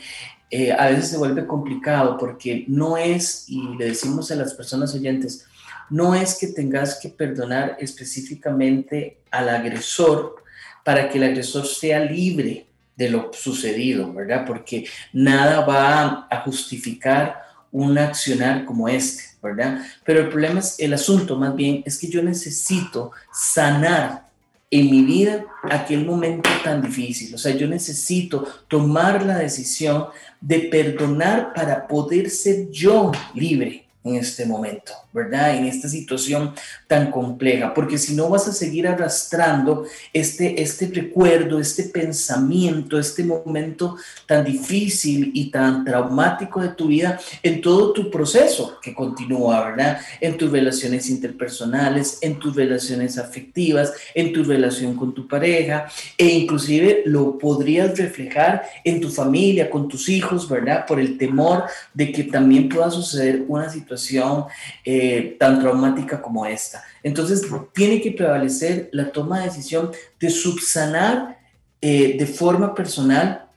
eh, 0.53 0.73
a 0.73 0.89
veces 0.89 1.09
se 1.09 1.17
vuelve 1.17 1.47
complicado 1.47 2.17
porque 2.17 2.65
no 2.67 2.97
es, 2.97 3.45
y 3.47 3.75
le 3.77 3.85
decimos 3.85 4.29
a 4.31 4.35
las 4.35 4.53
personas 4.53 4.93
oyentes, 4.93 5.47
no 5.91 6.15
es 6.15 6.35
que 6.35 6.47
tengas 6.47 6.99
que 6.99 7.09
perdonar 7.09 7.77
específicamente 7.79 9.17
al 9.29 9.49
agresor 9.49 10.35
para 10.83 11.09
que 11.09 11.17
el 11.17 11.25
agresor 11.25 11.67
sea 11.67 11.99
libre 11.99 12.65
de 12.95 13.09
lo 13.09 13.31
sucedido, 13.33 14.11
¿verdad? 14.13 14.45
Porque 14.47 14.85
nada 15.11 15.65
va 15.65 16.27
a 16.29 16.41
justificar 16.41 17.43
un 17.71 17.97
accionar 17.97 18.65
como 18.65 18.87
este, 18.87 19.23
¿verdad? 19.43 19.81
Pero 20.05 20.21
el 20.21 20.29
problema 20.29 20.61
es, 20.61 20.79
el 20.79 20.93
asunto 20.93 21.35
más 21.37 21.55
bien 21.55 21.83
es 21.85 21.97
que 21.97 22.07
yo 22.07 22.23
necesito 22.23 23.11
sanar 23.33 24.27
en 24.69 24.89
mi 24.89 25.03
vida 25.03 25.45
aquel 25.63 26.05
momento 26.05 26.49
tan 26.63 26.81
difícil. 26.81 27.35
O 27.35 27.37
sea, 27.37 27.53
yo 27.53 27.67
necesito 27.67 28.47
tomar 28.69 29.23
la 29.23 29.37
decisión 29.37 30.05
de 30.39 30.59
perdonar 30.59 31.53
para 31.53 31.85
poder 31.85 32.29
ser 32.29 32.69
yo 32.69 33.11
libre 33.33 33.80
en 34.03 34.15
este 34.15 34.45
momento, 34.45 34.93
¿verdad? 35.13 35.55
En 35.55 35.65
esta 35.65 35.87
situación 35.87 36.55
tan 36.87 37.11
compleja, 37.11 37.71
porque 37.71 37.99
si 37.99 38.15
no 38.15 38.29
vas 38.29 38.47
a 38.47 38.51
seguir 38.51 38.87
arrastrando 38.87 39.85
este, 40.11 40.59
este 40.59 40.87
recuerdo, 40.87 41.59
este 41.59 41.83
pensamiento, 41.83 42.97
este 42.97 43.23
momento 43.23 43.97
tan 44.25 44.43
difícil 44.43 45.31
y 45.35 45.51
tan 45.51 45.85
traumático 45.85 46.61
de 46.61 46.69
tu 46.69 46.87
vida 46.87 47.19
en 47.43 47.61
todo 47.61 47.93
tu 47.93 48.09
proceso 48.09 48.79
que 48.81 48.95
continúa, 48.95 49.65
¿verdad? 49.65 49.99
En 50.19 50.35
tus 50.35 50.51
relaciones 50.51 51.07
interpersonales, 51.07 52.17
en 52.21 52.39
tus 52.39 52.55
relaciones 52.55 53.19
afectivas, 53.19 53.93
en 54.15 54.33
tu 54.33 54.43
relación 54.43 54.95
con 54.95 55.13
tu 55.13 55.27
pareja 55.27 55.87
e 56.17 56.25
inclusive 56.25 57.03
lo 57.05 57.37
podrías 57.37 57.95
reflejar 57.95 58.63
en 58.83 58.99
tu 58.99 59.09
familia, 59.09 59.69
con 59.69 59.87
tus 59.87 60.09
hijos, 60.09 60.49
¿verdad? 60.49 60.87
Por 60.87 60.99
el 60.99 61.19
temor 61.19 61.65
de 61.93 62.11
que 62.11 62.23
también 62.23 62.67
pueda 62.67 62.89
suceder 62.89 63.43
una 63.47 63.69
situación 63.69 63.90
situación 63.97 64.45
eh, 64.85 65.35
tan 65.39 65.59
traumática 65.59 66.21
como 66.21 66.45
esta. 66.45 66.83
Entonces, 67.03 67.43
tiene 67.73 68.01
que 68.01 68.11
prevalecer 68.11 68.89
la 68.91 69.11
toma 69.11 69.39
de 69.39 69.45
decisión 69.45 69.91
de 70.19 70.29
subsanar 70.29 71.39
eh, 71.81 72.15
de 72.17 72.25
forma 72.25 72.73
personal 72.73 73.47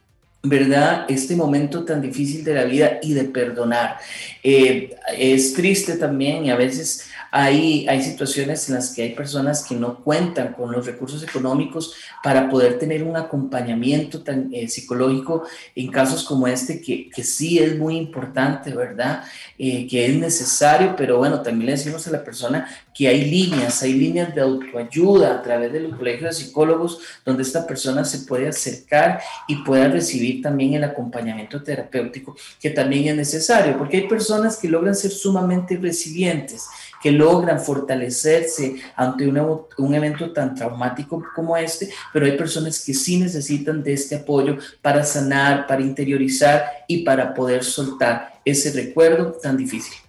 ¿verdad? 0.47 1.07
Este 1.09 1.35
momento 1.35 1.87
tan 1.87 2.03
difícil 2.03 2.45
de 2.45 2.53
la 2.53 2.64
vida 2.64 2.99
y 3.03 3.14
de 3.14 3.25
perdonar. 3.25 3.97
Eh, 4.43 4.95
es 5.17 5.55
triste 5.55 5.97
también 5.97 6.45
y 6.45 6.50
a 6.50 6.57
veces 6.57 7.07
hay, 7.37 7.85
hay 7.88 8.00
situaciones 8.00 8.69
en 8.69 8.76
las 8.76 8.95
que 8.95 9.03
hay 9.03 9.12
personas 9.12 9.64
que 9.64 9.75
no 9.75 9.97
cuentan 10.05 10.53
con 10.53 10.71
los 10.71 10.87
recursos 10.87 11.21
económicos 11.21 11.93
para 12.23 12.49
poder 12.49 12.79
tener 12.79 13.03
un 13.03 13.17
acompañamiento 13.17 14.23
tan, 14.23 14.55
eh, 14.55 14.69
psicológico 14.69 15.43
en 15.75 15.91
casos 15.91 16.23
como 16.23 16.47
este, 16.47 16.81
que, 16.81 17.11
que 17.11 17.25
sí 17.25 17.59
es 17.59 17.76
muy 17.76 17.97
importante, 17.97 18.73
¿verdad? 18.73 19.25
Eh, 19.59 19.85
que 19.88 20.07
es 20.07 20.14
necesario, 20.14 20.95
pero 20.97 21.19
bueno, 21.19 21.43
también 21.43 21.67
le 21.67 21.73
decimos 21.73 22.07
a 22.07 22.12
la 22.12 22.23
persona 22.23 22.69
que 22.94 23.08
hay 23.08 23.24
líneas, 23.28 23.82
hay 23.82 23.94
líneas 23.94 24.34
de 24.34 24.40
autoayuda 24.40 25.34
a 25.34 25.42
través 25.42 25.72
de 25.72 25.80
los 25.80 25.98
colegios 25.98 26.36
de 26.36 26.44
psicólogos 26.44 27.00
donde 27.24 27.42
esta 27.42 27.66
persona 27.66 28.04
se 28.04 28.20
puede 28.20 28.48
acercar 28.48 29.20
y 29.48 29.56
pueda 29.56 29.88
recibir 29.88 30.40
también 30.40 30.74
el 30.74 30.84
acompañamiento 30.84 31.62
terapéutico 31.62 32.36
que 32.60 32.70
también 32.70 33.08
es 33.08 33.16
necesario, 33.16 33.76
porque 33.76 33.98
hay 33.98 34.08
personas 34.08 34.56
que 34.56 34.68
logran 34.68 34.94
ser 34.94 35.10
sumamente 35.10 35.76
resilientes 35.76 36.68
que 37.04 37.12
logran 37.12 37.60
fortalecerse 37.60 38.76
ante 38.96 39.28
un 39.28 39.94
evento 39.94 40.32
tan 40.32 40.54
traumático 40.54 41.22
como 41.34 41.54
este, 41.54 41.90
pero 42.14 42.24
hay 42.24 42.32
personas 42.32 42.82
que 42.82 42.94
sí 42.94 43.18
necesitan 43.18 43.82
de 43.82 43.92
este 43.92 44.16
apoyo 44.16 44.56
para 44.80 45.04
sanar, 45.04 45.66
para 45.66 45.82
interiorizar 45.82 46.64
y 46.88 47.04
para 47.04 47.34
poder 47.34 47.62
soltar 47.62 48.40
ese 48.42 48.72
recuerdo 48.72 49.32
tan 49.32 49.58
difícil. 49.58 50.03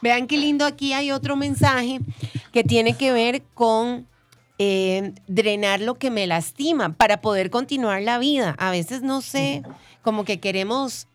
Vean 0.00 0.26
qué 0.26 0.38
lindo, 0.38 0.64
aquí 0.64 0.92
hay 0.92 1.10
otro 1.10 1.36
mensaje 1.36 2.00
que 2.52 2.64
tiene 2.64 2.96
que 2.96 3.12
ver 3.12 3.42
con 3.54 4.06
eh, 4.58 5.12
drenar 5.26 5.80
lo 5.80 5.94
que 5.96 6.10
me 6.10 6.26
lastima 6.26 6.92
para 6.92 7.20
poder 7.20 7.50
continuar 7.50 8.02
la 8.02 8.18
vida. 8.18 8.54
A 8.58 8.70
veces 8.70 9.02
no 9.02 9.20
sé, 9.20 9.62
como 10.02 10.24
que 10.24 10.40
queremos 10.40 11.06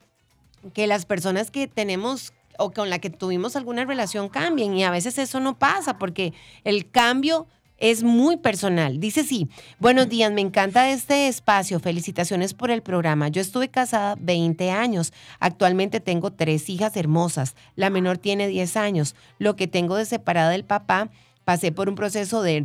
que 0.74 0.88
las 0.88 1.06
personas 1.06 1.52
que 1.52 1.68
tenemos 1.68 2.34
o 2.58 2.72
con 2.72 2.90
la 2.90 3.00
que 3.00 3.10
tuvimos 3.10 3.56
alguna 3.56 3.86
relación 3.86 4.30
cambien 4.30 4.76
y 4.76 4.84
a 4.84 4.92
veces 4.92 5.18
eso 5.18 5.40
no 5.40 5.58
pasa 5.58 5.98
porque 5.98 6.34
el 6.64 6.90
cambio 6.90 7.48
es 7.84 8.02
muy 8.02 8.38
personal. 8.38 9.02
Dice 9.02 9.26
sí, 9.26 9.50
buenos 9.78 10.08
días, 10.08 10.32
me 10.32 10.40
encanta 10.40 10.90
este 10.90 11.28
espacio, 11.28 11.82
felicitaciones 11.82 12.54
por 12.54 12.72
el 12.72 12.82
programa. 12.82 13.28
Yo 13.28 13.42
estuve 13.42 13.68
casada 13.68 14.16
20 14.22 14.72
años, 14.72 15.12
actualmente 15.42 16.00
tengo 16.00 16.32
tres 16.32 16.70
hijas 16.70 16.96
hermosas, 16.96 17.56
la 17.76 17.90
menor 17.90 18.18
tiene 18.18 18.48
10 18.48 18.78
años, 18.78 19.16
lo 19.38 19.58
que 19.58 19.68
tengo 19.68 19.98
de 19.98 20.06
separada 20.06 20.52
del 20.52 20.64
papá. 20.64 21.10
Pasé 21.44 21.74
por 21.74 21.90
un 21.90 21.96
proceso 21.96 22.42
de 22.42 22.64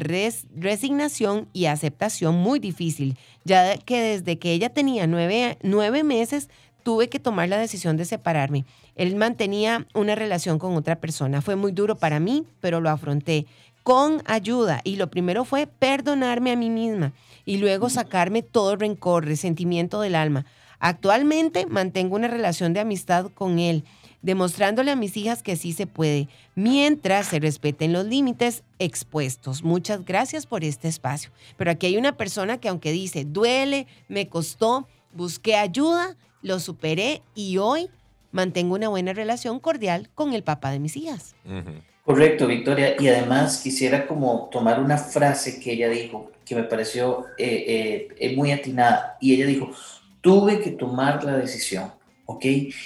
resignación 0.55 1.49
y 1.53 1.65
aceptación 1.65 2.37
muy 2.37 2.61
difícil, 2.61 3.19
ya 3.45 3.77
que 3.77 4.01
desde 4.01 4.39
que 4.39 4.53
ella 4.53 4.69
tenía 4.69 5.09
nueve, 5.09 5.59
nueve 5.65 6.05
meses 6.05 6.49
tuve 6.85 7.09
que 7.09 7.19
tomar 7.19 7.49
la 7.49 7.59
decisión 7.59 7.97
de 7.97 8.05
separarme. 8.05 8.65
Él 8.95 9.15
mantenía 9.17 9.87
una 9.95 10.15
relación 10.15 10.59
con 10.59 10.75
otra 10.77 11.01
persona. 11.01 11.43
Fue 11.43 11.55
muy 11.55 11.73
duro 11.73 11.97
para 11.97 12.19
mí, 12.19 12.47
pero 12.61 12.81
lo 12.81 12.89
afronté 12.89 13.47
con 13.89 14.23
ayuda. 14.27 14.83
Y 14.85 14.97
lo 14.97 15.09
primero 15.09 15.47
fue 15.47 15.67
perdonarme 15.67 16.53
a 16.53 16.57
mí 16.57 16.69
misma 16.69 17.15
y 17.47 17.57
luego 17.57 17.89
sacarme 17.89 18.43
todo 18.43 18.77
rencor, 18.77 19.25
resentimiento 19.25 20.03
del 20.03 20.15
alma. 20.15 20.45
Actualmente 20.79 21.65
mantengo 21.65 22.17
una 22.17 22.29
relación 22.29 22.75
de 22.75 22.81
amistad 22.81 23.31
con 23.33 23.59
él, 23.59 23.85
demostrándole 24.21 24.91
a 24.91 24.97
mis 24.97 25.17
hijas 25.17 25.43
que 25.43 25.57
sí 25.57 25.73
se 25.73 25.87
puede, 25.87 26.29
mientras 26.55 27.29
se 27.29 27.41
respeten 27.41 27.95
los 27.95 28.05
límites 28.05 28.63
expuestos. 28.79 29.63
Muchas 29.63 30.05
gracias 30.05 30.45
por 30.45 30.65
este 30.65 30.87
espacio. 30.87 31.31
Pero 31.57 31.71
aquí 31.71 31.87
hay 31.87 31.97
una 31.97 32.15
persona 32.15 32.61
que 32.61 32.69
aunque 32.69 32.93
dice, 32.93 33.25
duele, 33.25 33.87
me 34.07 34.29
costó, 34.29 34.87
busqué 35.15 35.57
ayuda, 35.57 36.15
lo 36.43 36.61
superé 36.61 37.23
y 37.35 37.57
hoy 37.57 37.89
mantengo 38.33 38.75
una 38.75 38.91
buena 38.91 39.15
relación 39.15 39.59
cordial 39.59 40.11
con 40.15 40.35
el 40.35 40.43
papá 40.43 40.73
de 40.73 40.79
mis 40.79 40.95
hijas. 40.95 41.35
Correcto, 42.09 42.47
Victoria. 42.47 42.97
Y 42.99 43.07
además 43.07 43.61
quisiera 43.63 44.07
como 44.07 44.49
tomar 44.51 44.81
una 44.81 44.97
frase 44.97 45.61
que 45.61 45.73
ella 45.73 45.91
dijo, 45.91 46.33
que 46.43 46.55
me 46.55 46.63
pareció 46.63 47.27
eh, 47.37 48.09
eh, 48.19 48.35
muy 48.35 48.51
atinada. 48.51 49.19
Y 49.21 49.35
ella 49.35 49.45
dijo, 49.45 49.73
tuve 50.23 50.59
que 50.59 50.71
tomar 50.71 51.23
la 51.23 51.37
decisión. 51.37 51.93
¿ok? 52.31 52.45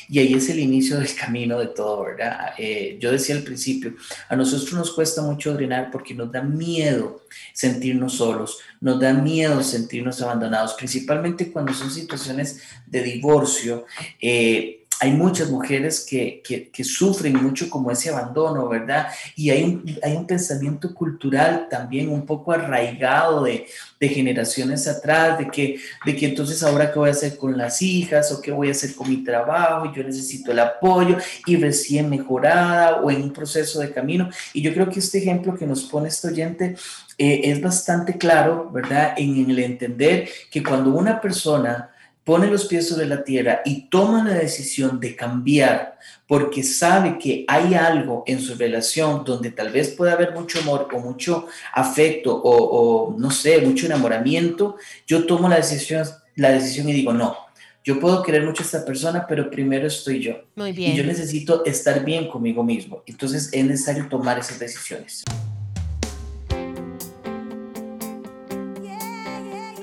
Y 0.08 0.18
ahí 0.20 0.34
es 0.34 0.48
el 0.50 0.60
inicio 0.60 0.98
del 0.98 1.12
camino 1.16 1.58
de 1.58 1.66
todo, 1.66 2.04
¿verdad? 2.04 2.54
Eh, 2.58 2.96
yo 3.00 3.10
decía 3.10 3.34
al 3.34 3.42
principio, 3.42 3.94
a 4.28 4.36
nosotros 4.36 4.72
nos 4.72 4.92
cuesta 4.92 5.20
mucho 5.20 5.52
drenar 5.54 5.90
porque 5.90 6.14
nos 6.14 6.30
da 6.30 6.42
miedo 6.42 7.22
sentirnos 7.52 8.14
solos, 8.14 8.58
nos 8.80 9.00
da 9.00 9.12
miedo 9.12 9.60
sentirnos 9.64 10.22
abandonados, 10.22 10.74
principalmente 10.74 11.50
cuando 11.50 11.74
son 11.74 11.90
situaciones 11.90 12.62
de 12.86 13.02
divorcio. 13.02 13.84
Eh, 14.20 14.81
hay 15.02 15.10
muchas 15.10 15.50
mujeres 15.50 16.06
que, 16.08 16.40
que, 16.44 16.84
sufren 16.84 17.34
mucho 17.34 17.68
como 17.68 17.90
ese 17.90 18.10
abandono, 18.10 18.68
¿verdad? 18.68 19.08
Y 19.34 19.50
hay 19.50 19.64
un, 19.64 19.98
hay 20.00 20.14
un 20.14 20.28
pensamiento 20.28 20.94
cultural 20.94 21.66
también 21.68 22.08
un 22.08 22.24
poco 22.24 22.52
arraigado 22.52 23.42
de, 23.42 23.66
de, 23.98 24.08
generaciones 24.08 24.86
atrás, 24.86 25.40
de 25.40 25.48
que, 25.48 25.80
de 26.06 26.14
que 26.14 26.26
entonces 26.26 26.62
ahora 26.62 26.92
qué 26.92 27.00
voy 27.00 27.08
a 27.08 27.12
hacer 27.12 27.36
con 27.36 27.58
las 27.58 27.82
hijas 27.82 28.30
o 28.30 28.40
qué 28.40 28.52
voy 28.52 28.68
a 28.68 28.70
hacer 28.70 28.94
con 28.94 29.08
mi 29.08 29.24
trabajo, 29.24 29.92
yo 29.92 30.04
necesito 30.04 30.52
el 30.52 30.60
apoyo 30.60 31.16
y 31.46 31.56
recién 31.56 32.08
mejorada 32.08 33.00
o 33.00 33.10
en 33.10 33.22
un 33.22 33.32
proceso 33.32 33.80
de 33.80 33.92
camino. 33.92 34.30
Y 34.52 34.62
yo 34.62 34.72
creo 34.72 34.88
que 34.88 35.00
este 35.00 35.18
ejemplo 35.18 35.56
que 35.56 35.66
nos 35.66 35.82
pone 35.82 36.10
este 36.10 36.28
oyente 36.28 36.76
eh, 37.18 37.40
es 37.42 37.60
bastante 37.60 38.16
claro, 38.18 38.70
¿verdad? 38.70 39.14
En 39.16 39.50
el 39.50 39.58
entender 39.58 40.28
que 40.48 40.62
cuando 40.62 40.90
una 40.90 41.20
persona 41.20 41.91
pone 42.24 42.46
los 42.46 42.66
pies 42.66 42.88
sobre 42.88 43.06
la 43.06 43.24
tierra 43.24 43.62
y 43.64 43.88
toma 43.88 44.24
la 44.24 44.34
decisión 44.34 45.00
de 45.00 45.16
cambiar 45.16 45.98
porque 46.26 46.62
sabe 46.62 47.18
que 47.18 47.44
hay 47.48 47.74
algo 47.74 48.22
en 48.26 48.40
su 48.40 48.54
relación 48.54 49.24
donde 49.24 49.50
tal 49.50 49.70
vez 49.70 49.90
pueda 49.90 50.12
haber 50.12 50.32
mucho 50.32 50.60
amor 50.60 50.88
o 50.92 50.98
mucho 50.98 51.48
afecto 51.72 52.40
o, 52.42 53.14
no 53.18 53.30
sé, 53.30 53.60
mucho 53.60 53.86
enamoramiento, 53.86 54.76
yo 55.06 55.26
tomo 55.26 55.48
la 55.48 55.56
decisión, 55.56 56.06
la 56.36 56.52
decisión 56.52 56.88
y 56.88 56.92
digo, 56.92 57.12
no, 57.12 57.36
yo 57.84 57.98
puedo 57.98 58.22
querer 58.22 58.44
mucho 58.44 58.62
a 58.62 58.66
esta 58.66 58.84
persona, 58.84 59.26
pero 59.28 59.50
primero 59.50 59.88
estoy 59.88 60.20
yo. 60.20 60.34
Muy 60.54 60.72
bien. 60.72 60.92
Y 60.92 60.96
yo 60.96 61.04
necesito 61.04 61.64
estar 61.64 62.04
bien 62.04 62.28
conmigo 62.28 62.62
mismo. 62.62 63.02
Entonces 63.06 63.50
es 63.52 63.64
necesario 63.64 64.08
tomar 64.08 64.38
esas 64.38 64.58
decisiones. 64.60 65.24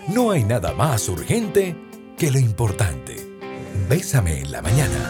No 0.08 0.32
hay 0.32 0.44
nada 0.44 0.74
más 0.74 1.08
urgente 1.10 1.76
que 2.20 2.30
lo 2.30 2.38
importante. 2.38 3.16
Bésame 3.88 4.42
en 4.42 4.52
la 4.52 4.62
mañana. 4.62 5.10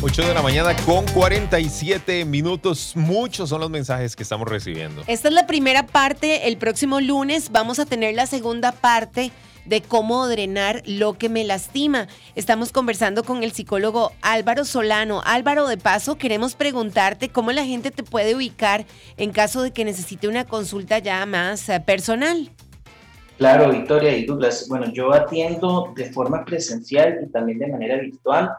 Ocho 0.00 0.26
de 0.26 0.32
la 0.32 0.40
mañana 0.40 0.74
con 0.86 1.04
47 1.08 2.24
minutos. 2.24 2.92
Muchos 2.96 3.50
son 3.50 3.60
los 3.60 3.68
mensajes 3.68 4.16
que 4.16 4.22
estamos 4.22 4.48
recibiendo. 4.48 5.04
Esta 5.06 5.28
es 5.28 5.34
la 5.34 5.46
primera 5.46 5.86
parte. 5.86 6.48
El 6.48 6.56
próximo 6.56 7.02
lunes 7.02 7.52
vamos 7.52 7.78
a 7.78 7.84
tener 7.84 8.14
la 8.14 8.26
segunda 8.26 8.72
parte 8.72 9.30
de 9.64 9.80
cómo 9.80 10.26
drenar 10.26 10.82
lo 10.86 11.14
que 11.14 11.28
me 11.28 11.44
lastima. 11.44 12.08
Estamos 12.34 12.72
conversando 12.72 13.24
con 13.24 13.42
el 13.42 13.52
psicólogo 13.52 14.12
Álvaro 14.22 14.64
Solano. 14.64 15.22
Álvaro, 15.24 15.68
de 15.68 15.76
paso, 15.76 16.16
queremos 16.16 16.54
preguntarte 16.54 17.28
cómo 17.28 17.52
la 17.52 17.64
gente 17.64 17.90
te 17.90 18.02
puede 18.02 18.34
ubicar 18.34 18.86
en 19.16 19.32
caso 19.32 19.62
de 19.62 19.72
que 19.72 19.84
necesite 19.84 20.28
una 20.28 20.44
consulta 20.44 20.98
ya 20.98 21.24
más 21.26 21.68
eh, 21.68 21.80
personal. 21.80 22.50
Claro, 23.38 23.70
Victoria 23.70 24.16
y 24.16 24.26
Douglas. 24.26 24.66
Bueno, 24.68 24.92
yo 24.92 25.12
atiendo 25.12 25.92
de 25.96 26.12
forma 26.12 26.44
presencial 26.44 27.20
y 27.22 27.30
también 27.30 27.58
de 27.58 27.66
manera 27.66 27.96
virtual 27.98 28.50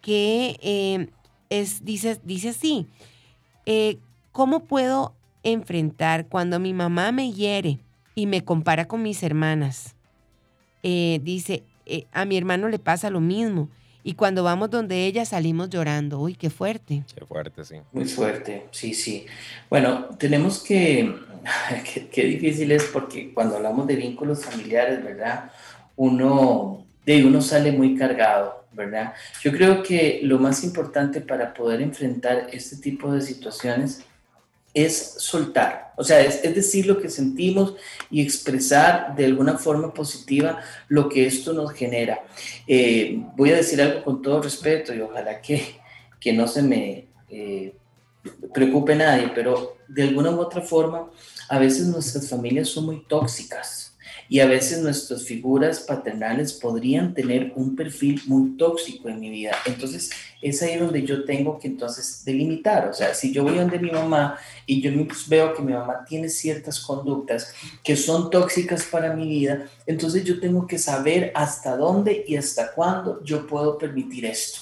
que 0.00 0.56
eh, 0.62 1.10
es, 1.50 1.84
dice, 1.84 2.18
dice 2.24 2.48
así, 2.48 2.86
eh, 3.66 3.98
¿cómo 4.32 4.60
puedo 4.64 5.14
enfrentar 5.42 6.28
cuando 6.28 6.58
mi 6.58 6.72
mamá 6.72 7.12
me 7.12 7.30
hiere? 7.30 7.78
Y 8.14 8.26
me 8.26 8.44
compara 8.44 8.86
con 8.86 9.02
mis 9.02 9.22
hermanas. 9.22 9.94
Eh, 10.82 11.20
dice, 11.22 11.62
eh, 11.86 12.06
a 12.12 12.24
mi 12.24 12.36
hermano 12.36 12.68
le 12.68 12.78
pasa 12.78 13.10
lo 13.10 13.20
mismo. 13.20 13.68
Y 14.04 14.14
cuando 14.14 14.42
vamos 14.42 14.70
donde 14.70 15.06
ella 15.06 15.24
salimos 15.24 15.70
llorando. 15.70 16.18
Uy, 16.18 16.34
qué 16.34 16.50
fuerte. 16.50 17.04
Qué 17.14 17.24
fuerte, 17.24 17.64
sí. 17.64 17.76
Muy 17.92 18.04
fuerte, 18.06 18.66
sí, 18.72 18.94
sí. 18.94 19.26
Bueno, 19.70 20.06
tenemos 20.18 20.62
que, 20.62 21.14
qué, 22.10 22.24
difícil 22.24 22.72
es 22.72 22.84
porque 22.84 23.32
cuando 23.32 23.56
hablamos 23.56 23.86
de 23.86 23.96
vínculos 23.96 24.44
familiares, 24.44 25.04
¿verdad? 25.04 25.52
Uno, 25.94 26.84
de 27.06 27.24
uno 27.24 27.40
sale 27.40 27.70
muy 27.70 27.94
cargado, 27.96 28.64
¿verdad? 28.72 29.14
Yo 29.40 29.52
creo 29.52 29.84
que 29.84 30.20
lo 30.24 30.40
más 30.40 30.64
importante 30.64 31.20
para 31.20 31.54
poder 31.54 31.80
enfrentar 31.80 32.48
este 32.52 32.76
tipo 32.76 33.12
de 33.12 33.20
situaciones 33.20 34.04
es 34.74 35.14
soltar, 35.18 35.92
o 35.96 36.04
sea, 36.04 36.20
es, 36.20 36.42
decir 36.54 36.86
lo 36.86 37.00
que 37.00 37.10
sentimos 37.10 37.74
y 38.10 38.22
expresar 38.22 39.14
de 39.14 39.26
alguna 39.26 39.58
forma 39.58 39.92
positiva 39.92 40.60
lo 40.88 41.08
que 41.08 41.26
esto 41.26 41.52
nos 41.52 41.72
genera. 41.72 42.24
Eh, 42.66 43.22
voy 43.36 43.50
a 43.50 43.56
decir 43.56 43.82
algo 43.82 44.02
con 44.02 44.22
todo 44.22 44.40
respeto 44.40 44.94
y 44.94 45.00
ojalá 45.00 45.40
que, 45.40 45.76
que 46.18 46.32
no 46.32 46.48
se 46.48 46.62
me 46.62 47.06
eh, 47.28 47.74
preocupe 48.54 48.94
nadie, 48.94 49.30
pero 49.34 49.76
de 49.88 50.04
alguna 50.04 50.30
u 50.30 50.40
otra 50.40 50.62
forma, 50.62 51.10
a 51.48 51.58
veces 51.58 51.86
nuestras 51.86 52.28
familias 52.28 52.68
son 52.68 52.86
muy 52.86 53.04
tóxicas 53.06 53.91
y 54.28 54.40
a 54.40 54.46
veces 54.46 54.80
nuestras 54.80 55.24
figuras 55.24 55.80
paternales 55.80 56.52
podrían 56.52 57.14
tener 57.14 57.52
un 57.56 57.76
perfil 57.76 58.20
muy 58.26 58.56
tóxico 58.56 59.08
en 59.08 59.20
mi 59.20 59.30
vida. 59.30 59.56
Entonces 59.66 60.10
es 60.40 60.62
ahí 60.62 60.76
donde 60.76 61.02
yo 61.04 61.24
tengo 61.24 61.58
que 61.58 61.68
entonces 61.68 62.24
delimitar. 62.24 62.88
O 62.88 62.92
sea, 62.92 63.14
si 63.14 63.32
yo 63.32 63.44
voy 63.44 63.56
donde 63.56 63.78
mi 63.78 63.90
mamá 63.90 64.38
y 64.66 64.80
yo 64.80 64.90
veo 65.28 65.54
que 65.54 65.62
mi 65.62 65.72
mamá 65.72 66.04
tiene 66.08 66.28
ciertas 66.28 66.80
conductas 66.80 67.54
que 67.84 67.96
son 67.96 68.30
tóxicas 68.30 68.84
para 68.84 69.14
mi 69.14 69.28
vida, 69.28 69.68
entonces 69.86 70.24
yo 70.24 70.40
tengo 70.40 70.66
que 70.66 70.78
saber 70.78 71.32
hasta 71.34 71.76
dónde 71.76 72.24
y 72.26 72.36
hasta 72.36 72.72
cuándo 72.72 73.22
yo 73.22 73.46
puedo 73.46 73.78
permitir 73.78 74.26
esto, 74.26 74.60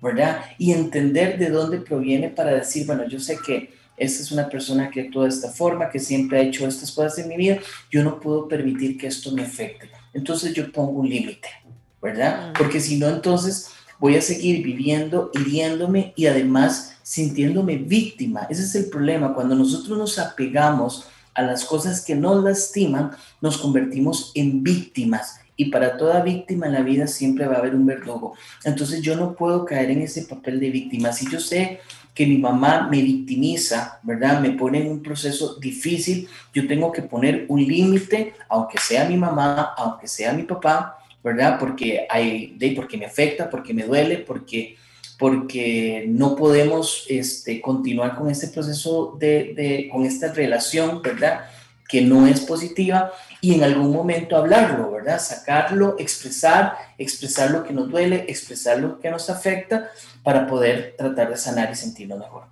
¿verdad? 0.00 0.44
Y 0.58 0.72
entender 0.72 1.38
de 1.38 1.50
dónde 1.50 1.80
proviene 1.80 2.30
para 2.30 2.54
decir, 2.54 2.86
bueno, 2.86 3.06
yo 3.08 3.20
sé 3.20 3.38
que 3.44 3.79
esta 4.00 4.22
es 4.22 4.32
una 4.32 4.48
persona 4.48 4.90
que 4.90 5.02
actúa 5.02 5.24
de 5.24 5.28
esta 5.28 5.50
forma, 5.50 5.90
que 5.90 5.98
siempre 5.98 6.38
ha 6.38 6.42
hecho 6.42 6.66
estas 6.66 6.90
cosas 6.90 7.18
en 7.18 7.28
mi 7.28 7.36
vida, 7.36 7.58
yo 7.90 8.02
no 8.02 8.18
puedo 8.18 8.48
permitir 8.48 8.96
que 8.96 9.06
esto 9.06 9.30
me 9.32 9.42
afecte. 9.42 9.90
Entonces 10.14 10.54
yo 10.54 10.72
pongo 10.72 11.00
un 11.00 11.08
límite, 11.08 11.48
¿verdad? 12.00 12.54
Porque 12.56 12.80
si 12.80 12.98
no, 12.98 13.08
entonces 13.08 13.68
voy 13.98 14.16
a 14.16 14.22
seguir 14.22 14.64
viviendo, 14.64 15.30
hiriéndome 15.34 16.14
y 16.16 16.26
además 16.26 16.96
sintiéndome 17.02 17.76
víctima. 17.76 18.46
Ese 18.48 18.62
es 18.62 18.74
el 18.74 18.86
problema. 18.86 19.34
Cuando 19.34 19.54
nosotros 19.54 19.98
nos 19.98 20.18
apegamos 20.18 21.06
a 21.34 21.42
las 21.42 21.64
cosas 21.66 22.02
que 22.02 22.14
nos 22.14 22.42
lastiman, 22.42 23.10
nos 23.42 23.58
convertimos 23.58 24.32
en 24.34 24.62
víctimas. 24.62 25.40
Y 25.56 25.66
para 25.66 25.98
toda 25.98 26.22
víctima 26.22 26.66
en 26.66 26.72
la 26.72 26.80
vida 26.80 27.06
siempre 27.06 27.46
va 27.46 27.56
a 27.56 27.58
haber 27.58 27.74
un 27.74 27.84
verdugo. 27.84 28.32
Entonces 28.64 29.02
yo 29.02 29.14
no 29.14 29.34
puedo 29.34 29.66
caer 29.66 29.90
en 29.90 30.00
ese 30.00 30.22
papel 30.22 30.58
de 30.58 30.70
víctima. 30.70 31.12
Si 31.12 31.30
yo 31.30 31.38
sé 31.38 31.80
que 32.14 32.26
mi 32.26 32.38
mamá 32.38 32.88
me 32.90 33.02
victimiza, 33.02 34.00
¿verdad? 34.02 34.40
Me 34.40 34.50
pone 34.50 34.80
en 34.80 34.90
un 34.90 35.02
proceso 35.02 35.54
difícil, 35.56 36.28
yo 36.52 36.66
tengo 36.66 36.92
que 36.92 37.02
poner 37.02 37.46
un 37.48 37.64
límite, 37.64 38.34
aunque 38.48 38.78
sea 38.78 39.04
mi 39.08 39.16
mamá, 39.16 39.74
aunque 39.76 40.08
sea 40.08 40.32
mi 40.32 40.42
papá, 40.42 40.98
¿verdad? 41.22 41.58
Porque, 41.58 42.06
hay, 42.08 42.56
porque 42.74 42.96
me 42.96 43.06
afecta, 43.06 43.48
porque 43.48 43.72
me 43.72 43.84
duele, 43.84 44.18
porque, 44.18 44.76
porque 45.18 46.04
no 46.08 46.34
podemos 46.34 47.06
este, 47.08 47.60
continuar 47.60 48.16
con 48.16 48.30
este 48.30 48.48
proceso, 48.48 49.16
de, 49.18 49.88
con 49.90 50.04
esta 50.04 50.32
relación, 50.32 51.02
¿verdad? 51.02 51.40
que 51.90 52.00
no 52.00 52.28
es 52.28 52.40
positiva 52.42 53.10
y 53.40 53.54
en 53.54 53.64
algún 53.64 53.92
momento 53.92 54.36
hablarlo, 54.36 54.90
¿verdad? 54.90 55.20
Sacarlo, 55.20 55.96
expresar, 55.98 56.76
expresar 56.98 57.50
lo 57.50 57.64
que 57.64 57.72
nos 57.72 57.90
duele, 57.90 58.26
expresar 58.28 58.78
lo 58.78 59.00
que 59.00 59.10
nos 59.10 59.30
afecta 59.30 59.90
para 60.22 60.46
poder 60.46 60.94
tratar 60.96 61.30
de 61.30 61.36
sanar 61.36 61.70
y 61.70 61.74
sentirnos 61.74 62.18
mejor. 62.18 62.44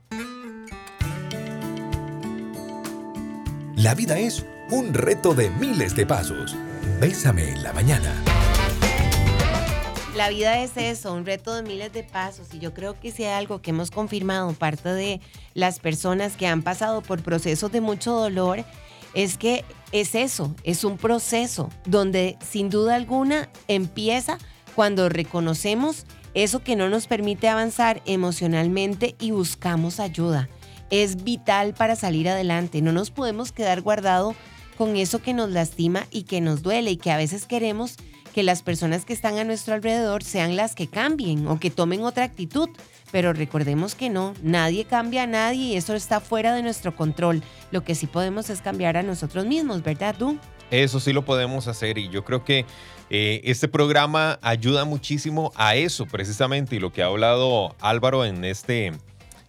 La 3.77 3.95
vida 3.95 4.19
es 4.19 4.45
un 4.71 4.93
reto 4.93 5.35
de 5.35 5.51
miles 5.51 5.95
de 5.95 6.05
pasos. 6.05 6.57
Bésame 7.01 7.51
en 7.51 7.63
la 7.63 7.73
mañana. 7.73 8.13
La 10.17 10.31
vida 10.31 10.59
es 10.59 10.77
eso, 10.77 11.15
un 11.15 11.25
reto 11.25 11.55
de 11.55 11.63
miles 11.63 11.93
de 11.93 12.03
pasos. 12.03 12.53
Y 12.53 12.59
yo 12.59 12.75
creo 12.75 12.99
que 12.99 13.13
si 13.13 13.23
hay 13.23 13.35
algo 13.35 13.63
que 13.63 13.71
hemos 13.71 13.93
confirmado, 13.93 14.53
parte 14.53 14.89
de 14.89 15.21
las 15.55 15.79
personas 15.79 16.37
que 16.37 16.49
han 16.49 16.63
pasado 16.63 17.03
por 17.03 17.23
procesos 17.23 17.71
de 17.71 17.81
mucho 17.81 18.13
dolor, 18.13 18.65
es 19.15 19.39
que 19.39 19.65
es 19.93 20.15
eso, 20.15 20.55
es 20.65 20.85
un 20.85 20.99
proceso 20.99 21.71
donde 21.87 22.37
sin 22.49 22.71
duda 22.71 22.95
alguna 22.95 23.49
empieza 23.69 24.39
cuando 24.75 25.09
reconocemos 25.09 26.07
eso 26.35 26.61
que 26.61 26.77
no 26.77 26.89
nos 26.89 27.07
permite 27.07 27.49
avanzar 27.49 28.03
emocionalmente 28.05 29.17
y 29.19 29.31
buscamos 29.31 29.99
ayuda. 29.99 30.49
Es 30.91 31.25
vital 31.25 31.75
para 31.75 31.97
salir 31.97 32.29
adelante, 32.29 32.83
no 32.83 32.93
nos 32.93 33.11
podemos 33.11 33.53
quedar 33.53 33.81
guardado 33.81 34.35
con 34.77 34.97
eso 34.97 35.21
que 35.21 35.35
nos 35.35 35.51
lastima 35.51 36.07
y 36.11 36.23
que 36.23 36.41
nos 36.41 36.63
duele 36.63 36.93
y 36.93 36.97
que 36.97 37.11
a 37.11 37.17
veces 37.17 37.47
queremos 37.47 37.97
que 38.29 38.43
las 38.43 38.63
personas 38.63 39.05
que 39.05 39.13
están 39.13 39.39
a 39.39 39.45
nuestro 39.45 39.75
alrededor 39.75 40.23
sean 40.23 40.57
las 40.57 40.75
que 40.75 40.87
cambien 40.87 41.47
o 41.49 41.59
que 41.59 41.71
tomen 41.71 42.03
otra 42.05 42.25
actitud. 42.25 42.69
Pero 43.11 43.33
recordemos 43.33 43.95
que 43.95 44.11
no, 44.11 44.35
nadie 44.43 44.85
cambia 44.85 45.23
a 45.23 45.27
nadie 45.27 45.65
y 45.65 45.77
eso 45.77 45.95
está 45.95 46.21
fuera 46.21 46.55
de 46.55 46.63
nuestro 46.63 46.95
control. 46.95 47.43
Lo 47.71 47.83
que 47.83 47.95
sí 47.95 48.07
podemos 48.07 48.51
es 48.51 48.61
cambiar 48.61 48.97
a 48.97 49.03
nosotros 49.03 49.47
mismos, 49.47 49.83
¿verdad 49.83 50.15
tú? 50.19 50.39
Eso 50.71 51.01
sí 51.01 51.13
lo 51.13 51.25
podemos 51.25 51.67
hacer 51.67 51.97
y 51.97 52.11
yo 52.11 52.25
creo 52.25 52.45
que 52.45 52.67
eh, 53.11 53.41
este 53.45 53.69
programa 53.69 54.39
ayuda 54.43 54.85
muchísimo 54.85 55.53
a 55.57 55.77
eso 55.77 56.05
precisamente 56.05 56.77
y 56.77 56.79
lo 56.79 56.93
que 56.93 57.03
ha 57.03 57.07
hablado 57.07 57.75
Álvaro 57.81 58.27
en 58.27 58.45
este, 58.45 58.93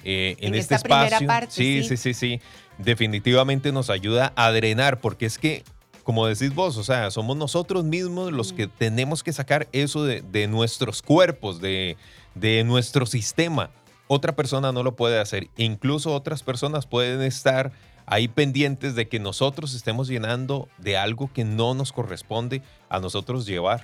eh, 0.06 0.38
en, 0.40 0.56
este 0.56 0.76
espacio. 0.76 1.28
sí, 1.50 1.84
sí, 1.84 1.98
sí, 1.98 2.14
sí. 2.14 2.42
Definitivamente 2.78 3.74
nos 3.74 3.90
ayuda 3.90 4.32
a 4.38 4.52
drenar 4.52 5.02
porque 5.02 5.26
es 5.26 5.38
que 5.38 5.64
como 6.04 6.26
decís 6.26 6.54
vos, 6.54 6.78
o 6.78 6.84
sea, 6.84 7.12
somos 7.12 7.38
nosotros 7.38 7.84
mismos 7.84 8.32
los 8.32 8.54
que 8.54 8.68
tenemos 8.68 9.24
que 9.24 9.34
sacar 9.34 9.68
eso 9.72 10.04
de, 10.04 10.48
nuestros 10.48 11.02
cuerpos, 11.02 11.62
de, 11.62 11.98
de, 12.36 12.64
nuestro 12.64 13.06
sistema. 13.06 13.70
Otra 14.08 14.36
persona 14.36 14.72
no 14.72 14.84
lo 14.84 14.96
puede 14.96 15.20
hacer. 15.20 15.50
Incluso 15.58 16.14
otras 16.14 16.42
personas 16.42 16.86
pueden 16.86 17.22
estar 17.22 17.72
ahí 18.06 18.28
pendientes 18.28 18.96
de 18.96 19.08
que 19.08 19.20
nosotros 19.20 19.76
estemos 19.76 20.08
llenando 20.08 20.68
de 20.80 20.98
algo 20.98 21.32
que 21.32 21.46
no 21.46 21.76
nos 21.76 21.92
corresponde 21.92 22.64
a 22.90 23.00
nosotros 23.00 23.46
llevar 23.46 23.84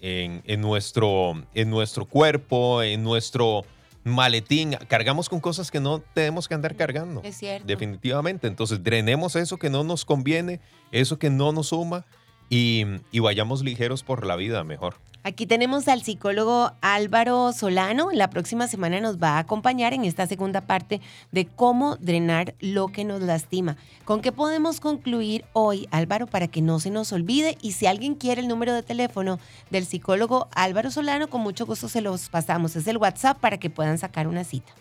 en, 0.00 0.42
en 0.46 0.60
nuestro, 0.60 1.40
en 1.54 1.70
nuestro 1.70 2.04
cuerpo, 2.04 2.82
en 2.82 3.04
nuestro 3.04 3.64
maletín, 4.04 4.76
cargamos 4.88 5.28
con 5.28 5.40
cosas 5.40 5.70
que 5.70 5.80
no 5.80 6.00
tenemos 6.00 6.48
que 6.48 6.54
andar 6.54 6.76
cargando. 6.76 7.20
Es 7.24 7.36
cierto. 7.36 7.66
Definitivamente. 7.66 8.46
Entonces, 8.46 8.82
drenemos 8.82 9.36
eso 9.36 9.56
que 9.58 9.70
no 9.70 9.84
nos 9.84 10.04
conviene, 10.04 10.60
eso 10.92 11.18
que 11.18 11.30
no 11.30 11.52
nos 11.52 11.68
suma 11.68 12.06
y, 12.50 12.84
y 13.10 13.20
vayamos 13.20 13.64
ligeros 13.64 14.02
por 14.02 14.26
la 14.26 14.36
vida 14.36 14.62
mejor. 14.64 14.96
Aquí 15.22 15.44
tenemos 15.44 15.86
al 15.86 16.02
psicólogo 16.02 16.72
Álvaro 16.80 17.52
Solano. 17.52 18.08
La 18.10 18.30
próxima 18.30 18.68
semana 18.68 19.00
nos 19.00 19.18
va 19.18 19.32
a 19.32 19.40
acompañar 19.40 19.92
en 19.92 20.06
esta 20.06 20.26
segunda 20.26 20.62
parte 20.62 21.02
de 21.30 21.44
cómo 21.44 21.96
drenar 21.96 22.54
lo 22.58 22.88
que 22.88 23.04
nos 23.04 23.20
lastima. 23.20 23.76
¿Con 24.06 24.22
qué 24.22 24.32
podemos 24.32 24.80
concluir 24.80 25.44
hoy, 25.52 25.86
Álvaro, 25.90 26.26
para 26.26 26.48
que 26.48 26.62
no 26.62 26.80
se 26.80 26.88
nos 26.88 27.12
olvide? 27.12 27.58
Y 27.60 27.72
si 27.72 27.84
alguien 27.84 28.14
quiere 28.14 28.40
el 28.40 28.48
número 28.48 28.72
de 28.72 28.82
teléfono 28.82 29.38
del 29.68 29.84
psicólogo 29.84 30.48
Álvaro 30.54 30.90
Solano, 30.90 31.28
con 31.28 31.42
mucho 31.42 31.66
gusto 31.66 31.90
se 31.90 32.00
los 32.00 32.30
pasamos. 32.30 32.74
Es 32.74 32.86
el 32.86 32.96
WhatsApp 32.96 33.38
para 33.38 33.58
que 33.58 33.68
puedan 33.68 33.98
sacar 33.98 34.26
una 34.26 34.44
cita. 34.44 34.72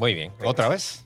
Muy 0.00 0.14
bien. 0.14 0.32
¿Otra 0.42 0.66
vez? 0.66 1.04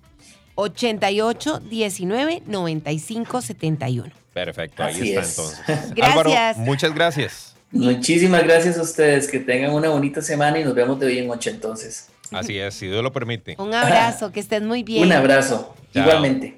88 0.55 1.63
19 1.69 2.43
95 2.47 3.43
71. 3.43 4.13
Perfecto, 4.33 4.85
ahí 4.85 5.11
está 5.11 5.29
entonces. 5.29 5.61
gracias. 5.97 6.57
muchas 6.59 6.95
gracias. 6.95 7.57
Muchísimas 7.73 8.45
gracias 8.45 8.79
a 8.79 8.83
ustedes. 8.83 9.29
Que 9.29 9.41
tengan 9.41 9.73
una 9.73 9.89
bonita 9.89 10.23
semana 10.23 10.61
y 10.61 10.65
nos 10.65 10.77
vemos 10.77 11.01
de 11.01 11.07
hoy 11.07 11.19
en 11.19 11.27
noche 11.27 11.51
entonces. 11.51 12.09
Así 12.31 12.57
es, 12.57 12.75
si 12.75 12.87
Dios 12.87 13.03
lo 13.03 13.13
permite. 13.13 13.57
Un 13.59 13.75
abrazo, 13.75 14.31
que 14.31 14.39
estén 14.39 14.65
muy 14.65 14.85
bien. 14.85 15.03
Un 15.03 15.13
abrazo, 15.13 15.75
igualmente. 15.93 16.57